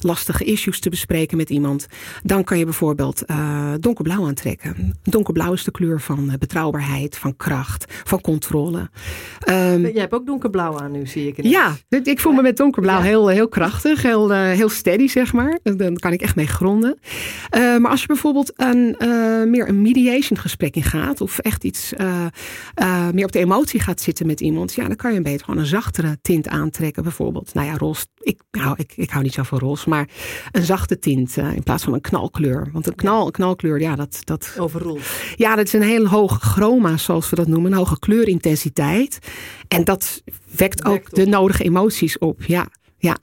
[0.00, 1.86] lastige issues te bespreken met iemand.
[2.22, 3.22] Dan kan je bijvoorbeeld
[3.80, 4.98] donkerblauw aantrekken.
[5.02, 8.90] Donkerblauw is de kleur van eh, betrouwbaarheid, van kracht, van controle.
[9.48, 11.42] Um, Jij hebt ook donkerblauw aan nu, zie ik.
[11.42, 15.58] Ja, ik voel me met donkerblauw heel, heel krachtig, heel, uh, heel steady, zeg maar.
[15.62, 16.98] Dan kan ik echt mee gronden.
[17.56, 21.64] Uh, maar als je bijvoorbeeld een, uh, meer een mediation gesprek in gaat, of echt
[21.64, 21.92] iets
[23.12, 25.60] meer op de emotie gaat zitten met iemand, ja, dan kan je een beter gewoon
[25.60, 27.54] een zachtere tint aantrekken, bijvoorbeeld.
[27.54, 30.08] Nou ja, roze, ik, nou, ik, ik hou niet zo van roze, maar
[30.52, 32.68] een zachte tint in plaats van een knalkleur.
[32.72, 34.20] Want een, knal, een knalkleur, ja, dat...
[34.24, 35.02] dat Overroelt.
[35.36, 39.18] Ja, dat is een heel hoog chroma, zoals we dat noemen, een hoge kleurintensiteit.
[39.68, 40.22] En dat
[40.56, 42.42] wekt ook de nodige emoties op.
[42.42, 42.66] Ja,
[42.98, 43.16] ja.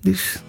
[0.00, 0.42] Dus.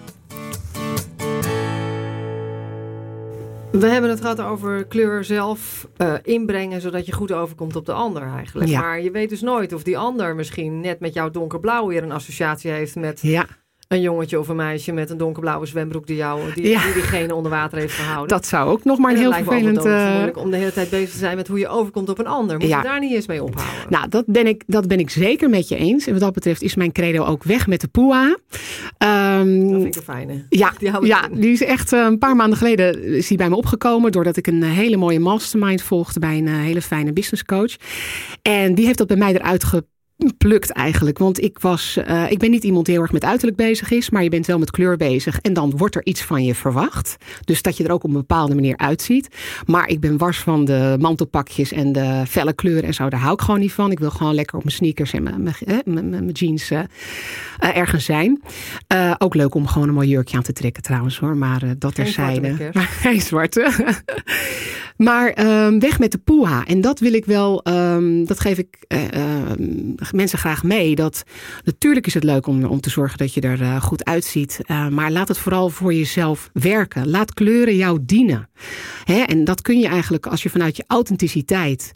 [3.71, 7.93] We hebben het gehad over kleur zelf uh, inbrengen, zodat je goed overkomt op de
[7.93, 8.69] ander eigenlijk.
[8.69, 8.79] Ja.
[8.79, 12.11] Maar je weet dus nooit of die ander misschien net met jouw donkerblauw weer een
[12.11, 13.47] associatie heeft met ja
[13.93, 17.51] een jongetje of een meisje met een donkerblauwe zwembroek die jou die, die diegene onder
[17.51, 18.27] water heeft gehouden.
[18.27, 19.83] Dat zou ook nog maar een heel vervelend...
[19.83, 22.57] Moeilijk om de hele tijd bezig te zijn met hoe je overkomt op een ander.
[22.57, 23.85] Moet je daar niet eens mee ophouden?
[23.89, 26.05] Nou, dat ben, ik, dat ben ik zeker met je eens.
[26.05, 28.25] En wat dat betreft is mijn credo ook weg met de poeha.
[28.25, 30.45] Um, dat vind ik een fijne.
[30.49, 33.55] Ja, die, ja, die is echt uh, een paar maanden geleden is die bij me
[33.55, 34.11] opgekomen.
[34.11, 37.75] Doordat ik een hele mooie mastermind volgde bij een hele fijne business coach.
[38.41, 39.85] En die heeft dat bij mij eruit ge
[40.37, 41.17] plukt eigenlijk.
[41.17, 44.09] Want ik, was, uh, ik ben niet iemand die heel erg met uiterlijk bezig is,
[44.09, 45.39] maar je bent wel met kleur bezig.
[45.39, 47.15] En dan wordt er iets van je verwacht.
[47.45, 49.27] Dus dat je er ook op een bepaalde manier uitziet.
[49.65, 53.09] Maar ik ben wars van de mantelpakjes en de felle kleuren en zo.
[53.09, 53.91] Daar hou ik gewoon niet van.
[53.91, 55.43] Ik wil gewoon lekker op mijn sneakers en mijn,
[55.85, 56.79] mijn, mijn jeans uh,
[57.57, 58.41] ergens zijn.
[58.93, 61.37] Uh, ook leuk om gewoon een mooi jurkje aan te trekken trouwens hoor.
[61.37, 62.69] Maar dat terzijde.
[62.73, 63.71] Maar geen zwarte.
[64.97, 66.65] maar um, weg met de poeha.
[66.65, 68.77] En dat wil ik wel, um, dat geef ik
[70.11, 70.95] mensen graag mee.
[70.95, 71.23] Dat
[71.63, 74.59] natuurlijk is het leuk om, om te zorgen dat je er uh, goed uitziet.
[74.67, 77.09] Uh, maar laat het vooral voor jezelf werken.
[77.09, 78.49] Laat kleuren jou dienen.
[79.03, 79.21] Hè?
[79.21, 81.91] En dat kun je eigenlijk als je vanuit je authenticiteit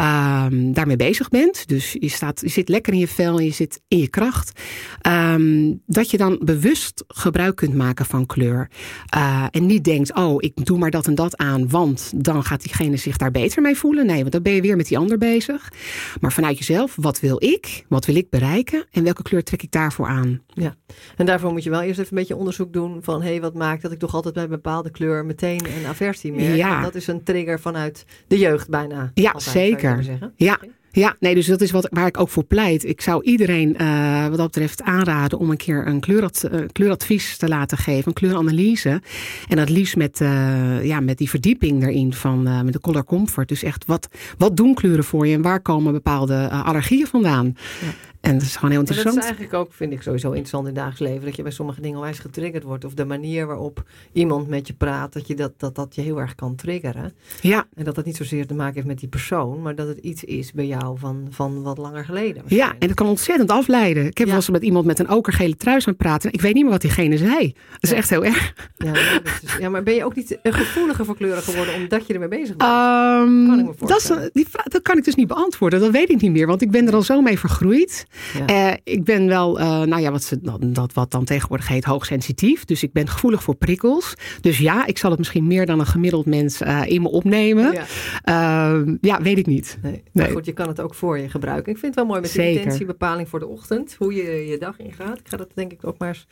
[0.00, 1.68] um, daarmee bezig bent.
[1.68, 4.60] Dus je, staat, je zit lekker in je vel en je zit in je kracht.
[5.06, 8.70] Um, dat je dan bewust gebruik kunt maken van kleur.
[9.16, 12.62] Uh, en niet denkt, oh, ik doe maar dat en dat aan, want dan gaat
[12.62, 14.06] diegene zich daar beter mee voelen.
[14.06, 15.72] Nee, want dan ben je weer met die ander bezig.
[16.20, 17.84] Maar vanuit jezelf, wat wil ik?
[17.88, 18.86] Wat wil ik bereiken?
[18.90, 20.42] En welke kleur trek ik daarvoor aan?
[20.46, 20.74] Ja,
[21.16, 23.54] en daarvoor moet je wel eerst even een beetje onderzoek doen van, hé, hey, wat
[23.54, 26.82] maakt dat ik toch altijd bij een bepaalde kleur meteen een aversie Ja.
[26.82, 29.10] dat is een trigger vanuit de jeugd bijna.
[29.14, 30.04] Ja, altijd, zeker.
[30.36, 30.58] Ja.
[30.94, 32.84] Ja, nee, dus dat is wat, waar ik ook voor pleit.
[32.84, 37.36] Ik zou iedereen uh, wat dat betreft aanraden om een keer een kleurad, uh, kleuradvies
[37.36, 39.00] te laten geven, een kleuranalyse.
[39.48, 43.48] En dat liefst met, uh, ja, met die verdieping erin van met de color comfort.
[43.48, 47.56] Dus echt, wat, wat doen kleuren voor je en waar komen bepaalde allergieën vandaan?
[47.80, 47.88] Ja.
[48.22, 49.14] En dat is gewoon heel interessant.
[49.14, 51.26] dat is eigenlijk ook, vind ik sowieso interessant in het dagelijks leven.
[51.26, 52.84] Dat je bij sommige dingen onwijs getriggerd wordt.
[52.84, 53.82] Of de manier waarop
[54.12, 55.12] iemand met je praat.
[55.12, 57.12] Dat je dat, dat, dat je heel erg kan triggeren.
[57.40, 57.66] Ja.
[57.74, 59.62] En dat dat niet zozeer te maken heeft met die persoon.
[59.62, 62.42] Maar dat het iets is bij jou van, van wat langer geleden.
[62.46, 64.06] Ja, en het kan ontzettend afleiden.
[64.06, 64.32] Ik heb Ja.
[64.32, 66.32] wel eens met iemand met een okergele truis aan het praten.
[66.32, 67.52] Ik weet niet meer wat diegene zei.
[67.70, 67.96] Dat is Ja.
[67.96, 68.54] echt heel erg.
[68.76, 72.06] Ja, dat is dus- ja, maar ben je ook niet gevoeliger voor kleuren geworden omdat
[72.06, 72.62] je ermee bezig bent?
[72.70, 74.30] Ehm, Kan ik me dat, is, voorstellen.
[74.32, 75.80] die vraag, dat kan ik dus niet beantwoorden.
[75.80, 76.46] Dat weet ik niet meer.
[76.46, 78.06] Want ik ben er al zo mee vergroeid.
[78.38, 78.46] Ja.
[78.46, 82.64] Eh, ik ben wel, eh, nou ja, wat, ze, dat, wat dan tegenwoordig heet hoogsensitief.
[82.64, 84.14] Dus ik ben gevoelig voor prikkels.
[84.40, 87.72] Dus ja, ik zal het misschien meer dan een gemiddeld mens eh, in me opnemen.
[87.72, 88.80] ja.
[89.00, 89.78] Ja, weet ik niet.
[89.82, 90.02] Nee.
[90.12, 91.72] Maar goed, je kan het ook voor je gebruiken.
[91.72, 93.94] Ik vind het wel mooi met de intentiebepaling voor de ochtend.
[93.98, 95.18] Hoe je je dag ingaat.
[95.18, 96.26] Ik ga dat denk ik ook maar eens...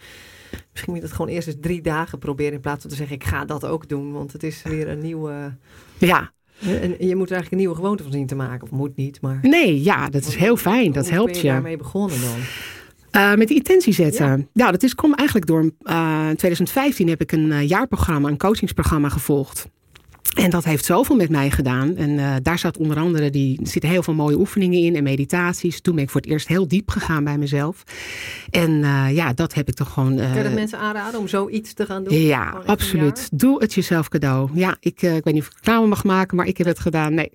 [0.70, 2.52] Misschien moet je dat gewoon eerst eens drie dagen proberen.
[2.52, 4.12] In plaats van te zeggen, ik ga dat ook doen.
[4.12, 5.54] Want het is weer een nieuwe...
[5.98, 8.62] Ja, En je moet er eigenlijk een nieuwe gewoonte van zien te maken.
[8.62, 9.38] Of moet niet, maar...
[9.42, 10.92] nee, ja, dat is heel fijn.
[10.92, 11.52] Dat Hoe helpt ben je je.
[11.52, 12.38] daarmee begonnen dan?
[13.10, 14.48] Eh, met die intentie zetten.
[14.52, 15.60] Ja, dat is, kwam eigenlijk door.
[15.82, 19.68] eh, in 2015 heb ik een eh, jaarprogramma, een coachingsprogramma gevolgd.
[20.36, 21.96] En dat heeft zoveel met mij gedaan.
[21.96, 25.80] En eh, daar zat onder andere, die, zitten heel veel mooie oefeningen in en meditaties.
[25.80, 27.84] Toen ben ik voor het eerst heel diep gegaan bij mezelf.
[28.50, 30.16] En eh, ja, dat heb ik toch gewoon.
[30.16, 32.18] je dat mensen aanraden om zoiets te gaan doen?
[32.18, 33.28] ja, absoluut.
[33.32, 34.50] Doe het jezelf cadeau.
[34.54, 37.14] Ja, ik, ik weet niet of ik reclame mag maken, maar ik heb het gedaan.
[37.14, 37.30] Nee.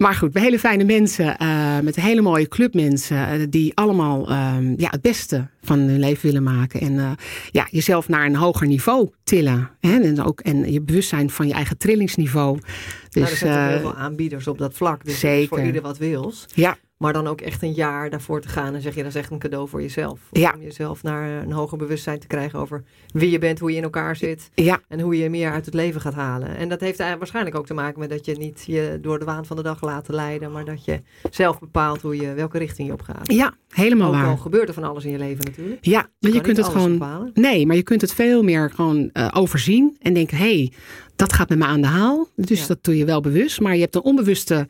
[0.00, 4.90] Maar goed, hele fijne mensen, eh, met hele mooie clubmensen, eh, die allemaal ehm, ja,
[4.90, 6.80] het beste van hun leven willen maken.
[6.80, 7.10] En eh,
[7.50, 9.70] ja, jezelf naar een hoger niveau tillen.
[9.80, 10.00] Hè?
[10.00, 12.58] En, ook, en je bewustzijn van je eigen trillingsniveau.
[12.58, 12.72] jaar?
[13.10, 15.04] Nou, er Dus zijn heel veel aanbieders op dat vlak.
[15.04, 15.64] Dus is voor zeker.
[15.64, 16.46] ieder wat wils.
[16.54, 19.20] ja, Maar dan ook echt een jaar daarvoor te gaan en zeg je dat is
[19.20, 20.20] echt een cadeau voor jezelf.
[20.32, 20.52] Ja.
[20.56, 22.82] Om jezelf naar een hoger bewustzijn te krijgen over
[23.12, 25.74] wie je bent, hoe je in elkaar zit ja, en hoe je meer uit het
[25.74, 26.56] leven gaat halen.
[26.56, 29.46] En dat heeft waarschijnlijk ook te maken met dat je niet je door de waan
[29.46, 32.94] van de dag laat leiden, maar dat je zelf bepaalt hoe je, welke richting je
[32.94, 33.32] op gaat.
[33.32, 34.38] ja, helemaal ook al waar.
[34.38, 35.84] gebeurt er van alles in je leven natuurlijk.
[35.84, 36.92] Ja, maar je kunt het gewoon.
[36.92, 37.30] bepalen.
[37.34, 40.72] Nee, maar je kunt het veel meer gewoon eh, overzien en denken: hé, hey,
[41.16, 42.28] dat gaat met me aan de haal.
[42.36, 42.66] Dus Ja.
[42.66, 43.60] dat doe je wel bewust.
[43.60, 44.68] Maar je hebt een onbewuste.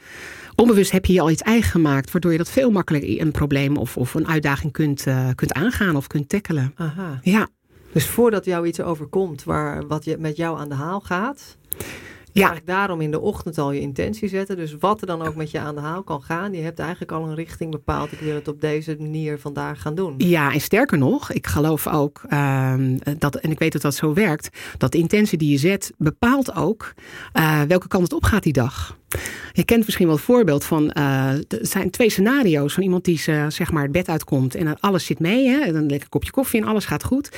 [0.61, 3.77] Onbewust heb je je al iets eigen gemaakt, waardoor je dat veel makkelijker een probleem
[3.77, 6.73] of, of een uitdaging kunt, eh, kunt aangaan of kunt tackelen.
[6.75, 7.19] Aha.
[7.23, 7.49] Ja,
[7.93, 11.59] Dus voordat jou iets overkomt waar, wat je, met jou aan de haal gaat,
[12.33, 14.57] ja, Eigenlijk daarom in de ochtend al je intentie zetten.
[14.57, 16.53] Dus wat er dan ook met je aan de haal kan gaan.
[16.53, 18.13] Je hebt eigenlijk al een richting bepaald.
[18.13, 20.15] Ik wil het op deze manier vandaag gaan doen.
[20.19, 24.13] ja, en sterker nog, ik geloof ook ehm, dat, en ik weet dat dat zo
[24.13, 26.93] werkt, dat de intentie die je zet bepaalt ook
[27.33, 28.99] eh, welke kant het op gaat die dag.
[29.53, 33.19] Je kent misschien wel het voorbeeld van, eh, er zijn twee scenario's van iemand die
[33.19, 36.31] ze, zeg maar het bed uitkomt en alles zit mee, hè, en dan lekker kopje
[36.31, 37.31] koffie en alles gaat goed.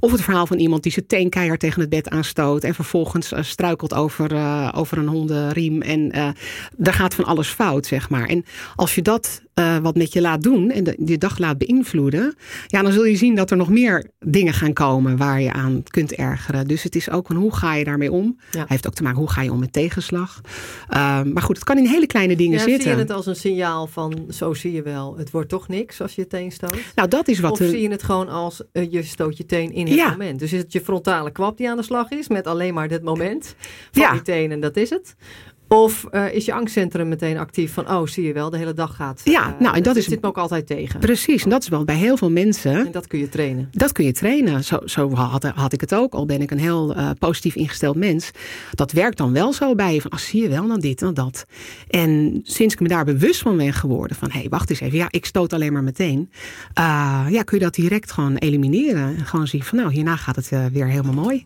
[0.00, 3.32] Of het verhaal van iemand die zijn teen keihard tegen het bed aanstoot en vervolgens
[3.32, 6.34] eh, struikelt over, eh, over een hondenriem en
[6.76, 8.28] daar gaat van alles fout, zeg maar.
[8.28, 8.44] En
[8.76, 12.34] als je dat eh, wat met je laat doen en de, je dag laat beïnvloeden,
[12.66, 15.82] ja, dan zul je zien dat er nog meer dingen gaan komen waar je aan
[15.90, 16.66] kunt ergeren.
[16.66, 18.38] Dus het is ook een hoe ga je daarmee om?
[18.50, 18.64] Ja.
[18.68, 20.40] Heeft ook te maken hoe ga je om met tegenslag.
[20.88, 22.82] Ehm, maar goed, het kan in hele kleine dingen Ja, zitten.
[22.82, 26.00] zie je het als een signaal van, zo zie je wel, het wordt toch niks
[26.00, 26.78] als je je teen stoot?
[26.94, 27.50] Nou, dat is wat.
[27.52, 30.10] of de- zie je het gewoon als, eh, je stoot je teen in het Ja.
[30.10, 30.38] moment?
[30.38, 33.02] Dus is het je frontale kwap die aan de slag is, met alleen maar dit
[33.02, 33.54] moment
[33.92, 34.12] van Ja.
[34.12, 35.14] die teen en dat is het?
[35.68, 38.96] Of eh, is je angstcentrum meteen actief van, oh zie je wel, de hele dag
[38.96, 39.20] gaat.
[39.24, 41.00] Ja, eh, nou, en dat is- zit me ook altijd tegen.
[41.00, 42.86] Precies, en dat is wel bij heel veel mensen.
[42.86, 43.68] En dat kun je trainen.
[43.72, 44.64] Dat kun je trainen.
[44.64, 46.14] Zo, zo had, had ik het ook.
[46.14, 48.30] Al ben ik een heel eh, positief ingesteld mens.
[48.70, 50.00] Dat werkt dan wel zo bij je.
[50.00, 51.44] Van, ah, zie je wel, dan dit en dat.
[51.88, 54.16] En sinds ik me daar bewust van ben geworden.
[54.16, 54.98] Van, hé, hey, wacht eens even.
[54.98, 56.30] Ja, ik stoot alleen maar meteen.
[57.28, 59.16] ja, kun je dat direct gewoon elimineren.
[59.16, 61.42] En gewoon zien van, nou, hierna gaat het weer helemaal mooi.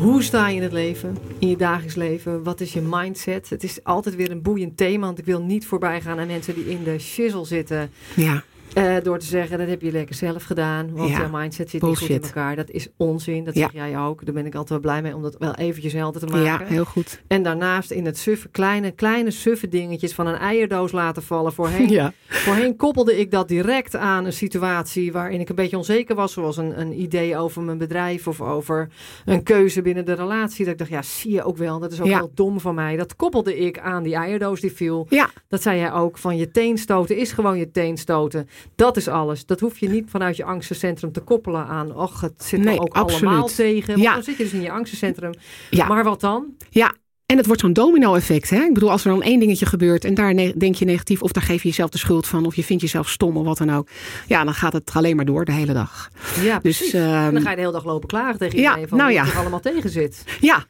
[0.00, 2.42] Hoe sta je in het leven, in je dagelijks leven?
[2.42, 3.50] Wat is je mindset?
[3.50, 6.54] Het is altijd weer een boeiend thema, want ik wil niet voorbij gaan aan mensen
[6.54, 7.90] die in de shizzle zitten.
[8.16, 11.70] Ja, eh, door te zeggen, dat heb je lekker zelf gedaan, want Ja, jouw mindset
[11.70, 12.56] zit niet goed in elkaar.
[12.56, 13.60] Dat is onzin, dat Ja.
[13.60, 14.24] zeg jij ook.
[14.24, 16.44] Daar ben ik altijd wel blij mee om dat wel eventjes helder te maken.
[16.44, 17.22] ja, heel goed.
[17.26, 21.52] En daarnaast in het suffe, kleine, kleine suffe dingetjes van een eierdoos laten vallen.
[21.52, 26.14] Voorheen, Ja, voorheen koppelde ik dat direct aan een situatie waarin ik een beetje onzeker
[26.14, 26.32] was.
[26.32, 28.88] Zoals een, een idee over mijn bedrijf of over
[29.24, 30.64] een keuze binnen de relatie.
[30.64, 31.78] Dat ik dacht, ja, zie je ook wel.
[31.78, 32.96] Dat is ook wel dom van mij.
[32.96, 35.06] Dat koppelde ik aan die eierdoos die viel.
[35.10, 38.48] ja, Dat zei jij ook, van je teen stoten is gewoon je teen stoten.
[38.74, 39.46] Dat is alles.
[39.46, 41.94] Dat hoef je niet vanuit je angstencentrum te koppelen aan...
[41.94, 43.24] och, het zit Nee, ook absoluut.
[43.30, 43.86] allemaal tegen.
[43.92, 44.14] Want Ja.
[44.14, 45.32] dan zit je dus in je angstencentrum.
[45.70, 45.86] ja.
[45.86, 46.46] Maar wat dan?
[46.70, 46.94] Ja,
[47.26, 48.50] en het wordt zo'n domino-effect.
[48.50, 48.62] Hè?
[48.62, 51.42] Ik bedoel, als er dan één dingetje gebeurt en daar denk je negatief, of daar
[51.42, 53.88] geef je jezelf de schuld van, of je vindt jezelf stom of wat dan ook.
[54.26, 56.08] Ja, dan gaat het alleen maar door de hele dag.
[56.40, 56.92] Ja, Dus precies.
[56.94, 59.12] ehm, en dan ga je de hele dag lopen klagen tegen ja, iedereen van nou
[59.12, 59.24] ja.
[59.24, 60.24] het er allemaal tegen zit.
[60.40, 60.64] ja.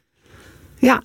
[0.85, 1.03] Ja,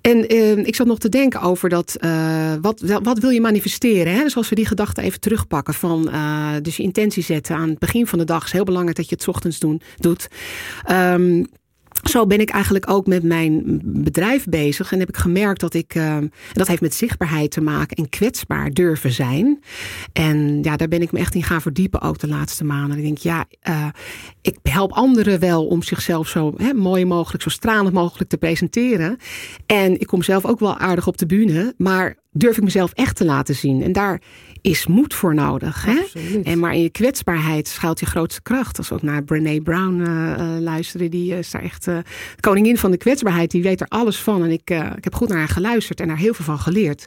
[0.00, 4.12] en eh, ik zat nog te denken over dat, eh, wat, wat wil je manifesteren?
[4.12, 4.22] Hè?
[4.22, 7.78] Dus als we die gedachte even terugpakken van, eh, dus je intentie zetten aan het
[7.78, 10.28] begin van de dag is heel belangrijk dat je het ochtends doen, doet.
[10.84, 11.44] Ehm,
[12.02, 14.92] zo ben ik eigenlijk ook met mijn bedrijf bezig.
[14.92, 16.16] En heb ik gemerkt dat ik, uh,
[16.52, 19.60] dat heeft met zichtbaarheid te maken en kwetsbaar durven zijn.
[20.12, 22.98] En ja, daar ben ik me echt in gaan verdiepen ook de laatste maanden.
[22.98, 23.86] Ik denk, ja, uh,
[24.42, 29.16] ik help anderen wel om zichzelf zo hè, mooi mogelijk, zo stralend mogelijk te presenteren.
[29.66, 33.16] En ik kom zelf ook wel aardig op de bühne, maar durf ik mezelf echt
[33.16, 33.82] te laten zien.
[33.82, 34.20] En daar
[34.60, 35.84] is moed voor nodig.
[35.84, 36.20] Hè?
[36.42, 38.78] En maar in je kwetsbaarheid schuilt je grootste kracht.
[38.78, 41.98] Als we ook naar Brene Brown uh, luisteren, die is daar echt uh,
[42.40, 43.50] koningin van de kwetsbaarheid.
[43.50, 44.44] Die weet er alles van.
[44.44, 47.04] En ik, ik heb goed naar haar geluisterd en daar heel veel van geleerd.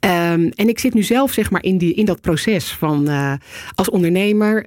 [0.00, 3.08] Um, en ik zit nu zelf zeg maar in, die, in dat proces van
[3.74, 4.66] als ondernemer.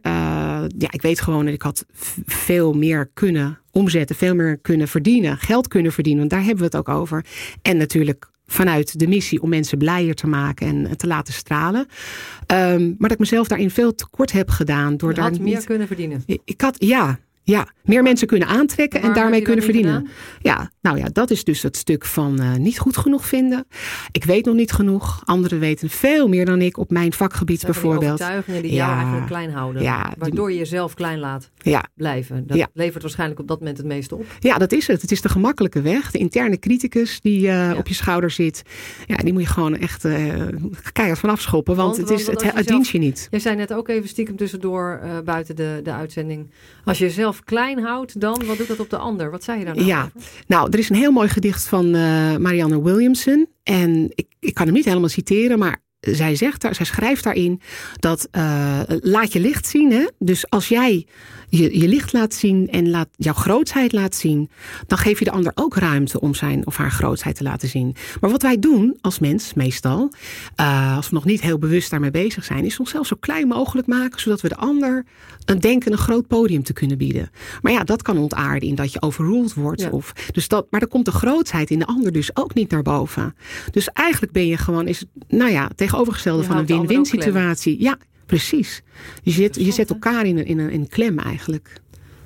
[0.77, 1.85] ja, ik weet gewoon dat ik had
[2.25, 6.19] veel meer kunnen omzetten, veel meer kunnen verdienen, geld kunnen verdienen.
[6.19, 7.25] Want daar hebben we het ook over.
[7.61, 11.87] En natuurlijk vanuit de missie om mensen blijer te maken en te laten stralen.
[12.47, 14.97] Um, maar dat ik mezelf daarin veel tekort heb gedaan.
[14.97, 15.65] Door Je daar had meer niet...
[15.65, 16.23] kunnen verdienen.
[16.25, 20.07] Ik had, ja, ja, meer mensen kunnen aantrekken en daarmee kunnen verdienen.
[20.41, 23.65] Ja, nou ja, dat is dus het stuk van uh, niet goed genoeg vinden.
[24.11, 25.21] Ik weet nog niet genoeg.
[25.25, 28.03] Anderen weten veel meer dan ik op mijn vakgebied dat bijvoorbeeld.
[28.11, 29.81] overtuigingen die ja, jou eigenlijk klein houden.
[29.81, 31.85] Ja, waardoor je jezelf klein laat ja.
[31.95, 32.47] blijven.
[32.47, 34.25] Dat levert waarschijnlijk op dat moment het meeste op.
[34.39, 35.01] Ja, dat is het.
[35.01, 36.11] Het is de gemakkelijke weg.
[36.11, 38.61] De interne criticus die uh, op je schouder zit.
[39.05, 40.33] Ja, die moet je gewoon echt uh,
[40.91, 41.75] keihard van afschoppen.
[41.75, 43.27] Want, Want- het, is, want het, het zelf- dient je niet.
[43.31, 46.51] Jij zei net ook even stiekem tussendoor buiten de, de uitzending.
[46.83, 49.31] Als je jezelf klein houdt, dan wat doet dat op de ander?
[49.31, 50.11] Wat zei je daar nou Ja.
[50.15, 50.29] over?
[50.47, 53.47] Nou, er is een heel mooi gedicht van uh, Marianne Williamson.
[53.63, 57.61] En ik, ik kan hem niet helemaal citeren, maar zij zegt daar, zij schrijft daarin
[57.99, 59.91] dat uh, laat je licht zien.
[59.91, 60.07] Hè?
[60.19, 61.05] Dus als jij
[61.57, 64.49] je, je licht laat zien en laat, jouw grootheid laat zien,
[64.87, 67.95] dan geef je de ander ook ruimte om zijn of haar grootheid te laten zien.
[68.21, 70.11] Maar wat wij doen als mens, meestal,
[70.59, 73.87] uh, als we nog niet heel bewust daarmee bezig zijn, is onszelf zo klein mogelijk
[73.87, 75.05] maken, zodat we de ander
[75.45, 77.29] een denken een groot podium te kunnen bieden.
[77.61, 79.81] Maar ja, dat kan ontaarden in dat je overruled wordt.
[79.81, 79.89] Ja.
[79.89, 82.81] Of, dus dat, maar dan komt de grootheid in de ander dus ook niet naar
[82.81, 83.35] boven.
[83.71, 87.81] Dus eigenlijk ben je gewoon, is, nou ja, tegenovergestelde Je van een win-win situatie.
[87.81, 88.81] Ja, precies.
[89.23, 91.81] Je zet, je zet elkaar in een, in, een, in klem eigenlijk.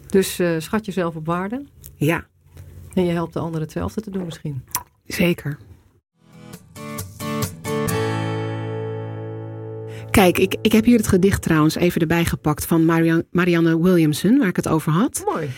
[0.08, 1.65] Dus uh, schat jezelf op waarde.
[1.95, 2.27] Ja,
[2.93, 4.63] En je helpt de ander hetzelfde te doen misschien.
[5.06, 5.58] zeker.
[10.12, 14.38] Kijk, ik, ik heb hier het gedicht trouwens even erbij gepakt van Marianne, Marianne Williamson,
[14.38, 15.21] waar ik het over had.
[15.25, 15.49] Mooi.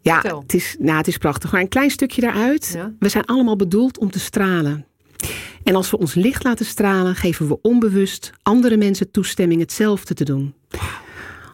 [0.00, 0.40] Ja, Vertel.
[0.40, 1.52] het is, nou, het is prachtig.
[1.52, 2.70] Maar een klein stukje daaruit.
[2.74, 2.92] Ja.
[2.98, 4.86] We zijn allemaal bedoeld om te stralen.
[5.66, 10.24] En als we ons licht laten stralen, geven we onbewust andere mensen toestemming hetzelfde te
[10.24, 10.54] doen.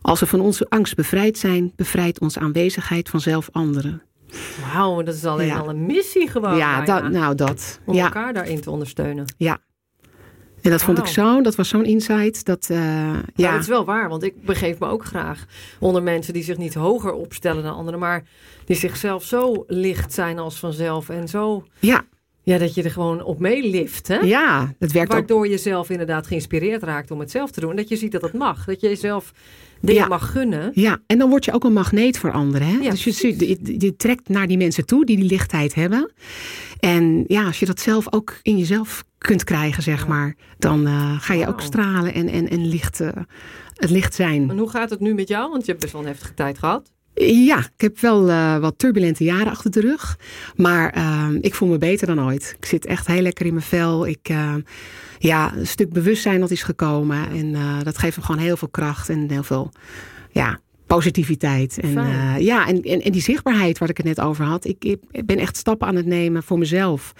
[0.03, 4.03] Als we van onze angst bevrijd zijn, bevrijdt onze aanwezigheid vanzelf anderen.
[4.72, 5.59] Wauw, dat is alleen Ja.
[5.59, 6.57] al een missie gewoon.
[6.57, 7.01] ja, bijna.
[7.01, 7.81] dat, nou dat.
[7.85, 9.35] Om Ja, elkaar daarin te ondersteunen.
[9.37, 9.59] ja.
[10.62, 12.44] En dat vond ik zo, dat was zo'n insight.
[12.44, 15.44] Dat, uh, Ja, ja, dat is wel waar, want ik begeef me ook graag
[15.79, 18.25] onder mensen die zich niet hoger opstellen dan anderen, maar
[18.64, 22.05] die zichzelf zo licht zijn als vanzelf en zo, ja,
[22.42, 24.16] ja, dat je er gewoon op meelift, hè?
[24.18, 25.18] ja, dat werkt ook.
[25.18, 27.70] Waardoor je zelf inderdaad geïnspireerd raakt om het zelf te doen.
[27.70, 28.64] En dat je ziet dat het mag.
[28.64, 29.33] Dat je jezelf
[29.81, 30.09] dingen Ja.
[30.09, 30.70] mag gunnen.
[30.74, 32.66] Ja, en dan word je ook een magneet voor anderen.
[32.66, 32.78] Hè?
[32.78, 36.12] Ja, dus je, je, je trekt naar die mensen toe die die lichtheid hebben.
[36.81, 40.09] En ja, als je dat zelf ook in jezelf kunt krijgen, zeg Ja.
[40.09, 43.09] maar, dan uh, ga je ook stralen en, en, en licht, uh,
[43.74, 44.50] het licht zijn.
[44.50, 45.50] En hoe gaat het nu met jou?
[45.50, 46.90] Want je hebt best wel een heftige tijd gehad.
[47.14, 50.18] Ja, ik heb wel uh, wat turbulente jaren achter de rug.
[50.57, 52.55] Maar uh, ik voel me beter dan ooit.
[52.59, 54.07] Ik zit echt heel lekker in mijn vel.
[54.07, 54.55] Ik, uh,
[55.18, 57.29] ja, een stuk bewustzijn dat is gekomen.
[57.31, 59.72] En uh, dat geeft me gewoon heel veel kracht en heel veel
[60.31, 60.61] ja,
[60.94, 61.78] positiviteit.
[61.78, 64.64] En, uh, ja, en, en, en, die zichtbaarheid waar ik het net over had.
[64.64, 67.12] Ik, ik, ben echt stappen aan het nemen voor mezelf.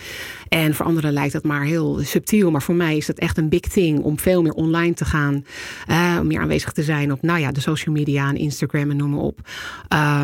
[0.49, 2.51] En voor anderen lijkt dat maar heel subtiel.
[2.51, 5.45] Maar voor mij is dat echt een big thing om veel meer online te gaan.
[5.91, 8.97] Uh, om meer aanwezig te zijn op nou ja, de social media en Instagram en
[8.97, 9.41] noem maar op.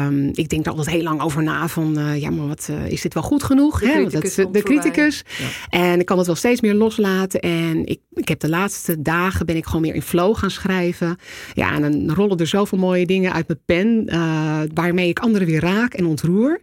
[0.05, 3.01] Um, ik denk er altijd heel lang over na van uh, ja, maar wat is
[3.01, 3.81] dit wel goed genoeg?
[3.81, 3.93] De hè?
[3.93, 4.35] criticus.
[4.35, 5.25] Dat, de criticus.
[5.39, 5.79] Ja.
[5.79, 7.41] En ik kan het wel steeds meer loslaten.
[7.41, 11.17] En ik, ik heb de laatste dagen ben ik gewoon meer in flow gaan schrijven.
[11.55, 14.05] Ja, en dan rollen er zoveel mooie dingen uit mijn pen.
[14.07, 16.61] Uh, waarmee ik anderen weer raak en ontroer.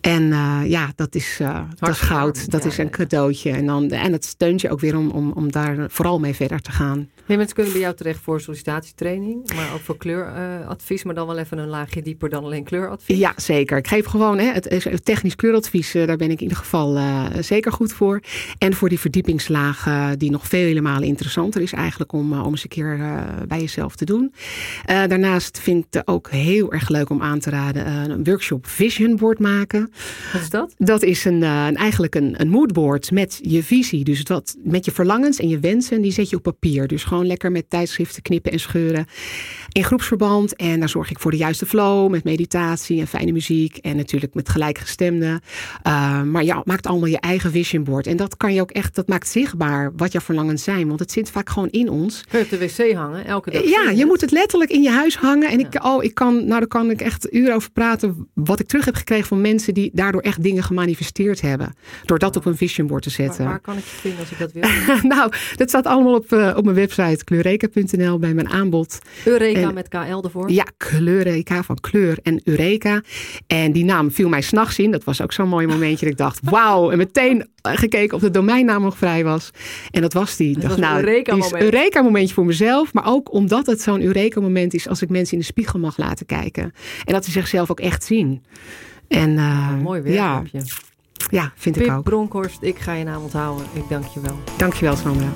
[0.00, 1.40] En uh, ja, dat is,
[1.78, 2.50] dat is goud.
[2.50, 3.50] Dat ja, is een cadeautje.
[3.50, 6.60] En, dan, en het steunt je ook weer om, om, om daar vooral mee verder
[6.60, 7.08] te gaan.
[7.26, 11.58] Mensen kunnen bij jou terecht voor sollicitatietraining, maar ook voor kleuradvies, maar dan wel even
[11.58, 13.18] een laagje dieper dan alleen kleuradvies.
[13.18, 13.76] Ja, zeker.
[13.76, 17.72] Ik geef gewoon hè, het, technisch kleuradvies, daar ben ik in ieder geval uh, zeker
[17.72, 18.20] goed voor.
[18.58, 22.50] En voor die verdiepingslaag, uh, die nog vele malen interessanter is eigenlijk om, uh, om
[22.50, 23.00] eens een keer
[23.48, 24.34] bij jezelf te doen.
[24.84, 27.86] daarnaast vind ik ook heel erg leuk om aan te raden.
[27.86, 29.92] Uh, een workshop Vision Board maken.
[30.32, 30.74] Wat is dat?
[30.78, 34.04] Dat is een, uh, een eigenlijk een, een moodboard met je visie.
[34.04, 36.86] Dus wat, met je verlangens en je wensen, die zet je op papier.
[36.86, 39.06] Dus gewoon lekker met tijdschriften knippen en scheuren.
[39.72, 40.56] In groepsverband.
[40.56, 43.76] En daar zorg ik voor de juiste flow met meditatie en fijne muziek.
[43.76, 45.40] En natuurlijk met gelijkgestemden.
[45.86, 48.06] Uh, maar ja, maakt allemaal je eigen vision board.
[48.06, 50.88] En dat kan je ook echt, dat maakt zichtbaar wat jouw verlangens zijn.
[50.88, 52.24] Want het zit vaak gewoon in ons.
[52.30, 53.64] Je op de wc hangen, elke dag.
[53.64, 55.50] Ja, je moet het letterlijk in je huis hangen.
[55.50, 58.28] En ik, oh, ik kan, nou, daar kan ik echt uren over praten.
[58.34, 61.74] Wat ik terug heb gekregen van mensen die daardoor echt dingen gemanifesteerd hebben.
[62.04, 63.44] Door dat op een vision board te zetten.
[63.44, 64.62] Waar, waar kan ik je vinden als ik dat wil?
[65.16, 68.98] nou, dat staat allemaal op, uh, op mijn website kleureka.nl bij mijn aanbod.
[69.24, 70.50] Eureka en, met KL ervoor?
[70.50, 73.02] Ja, Kleureka van kleur en Eureka.
[73.46, 74.90] En die naam viel mij s'nachts in.
[74.90, 76.04] Dat was ook zo'n mooi momentje.
[76.04, 76.90] dat ik dacht, wauw.
[76.90, 79.50] En meteen gekeken of de domeinnaam nog vrij was.
[79.90, 80.52] En dat was die.
[80.52, 81.62] Dat dacht, was nou, een Eureka-moment.
[81.62, 82.92] Eureka-momentje voor mezelf.
[82.92, 86.26] Maar ook omdat het zo'n Eureka-moment is als ik mensen in de spiegel mag laten
[86.26, 86.72] kijken.
[87.04, 88.42] En dat ze zichzelf ook echt zien.
[89.08, 90.90] En, uh, mooi weer ja, heb je.
[91.30, 92.04] Ja, vind Pip ik ook.
[92.04, 93.66] Bronkhorst, ik ga je naam onthouden.
[93.72, 94.38] Ik dank je wel.
[94.56, 95.32] Dank je wel, Sandra.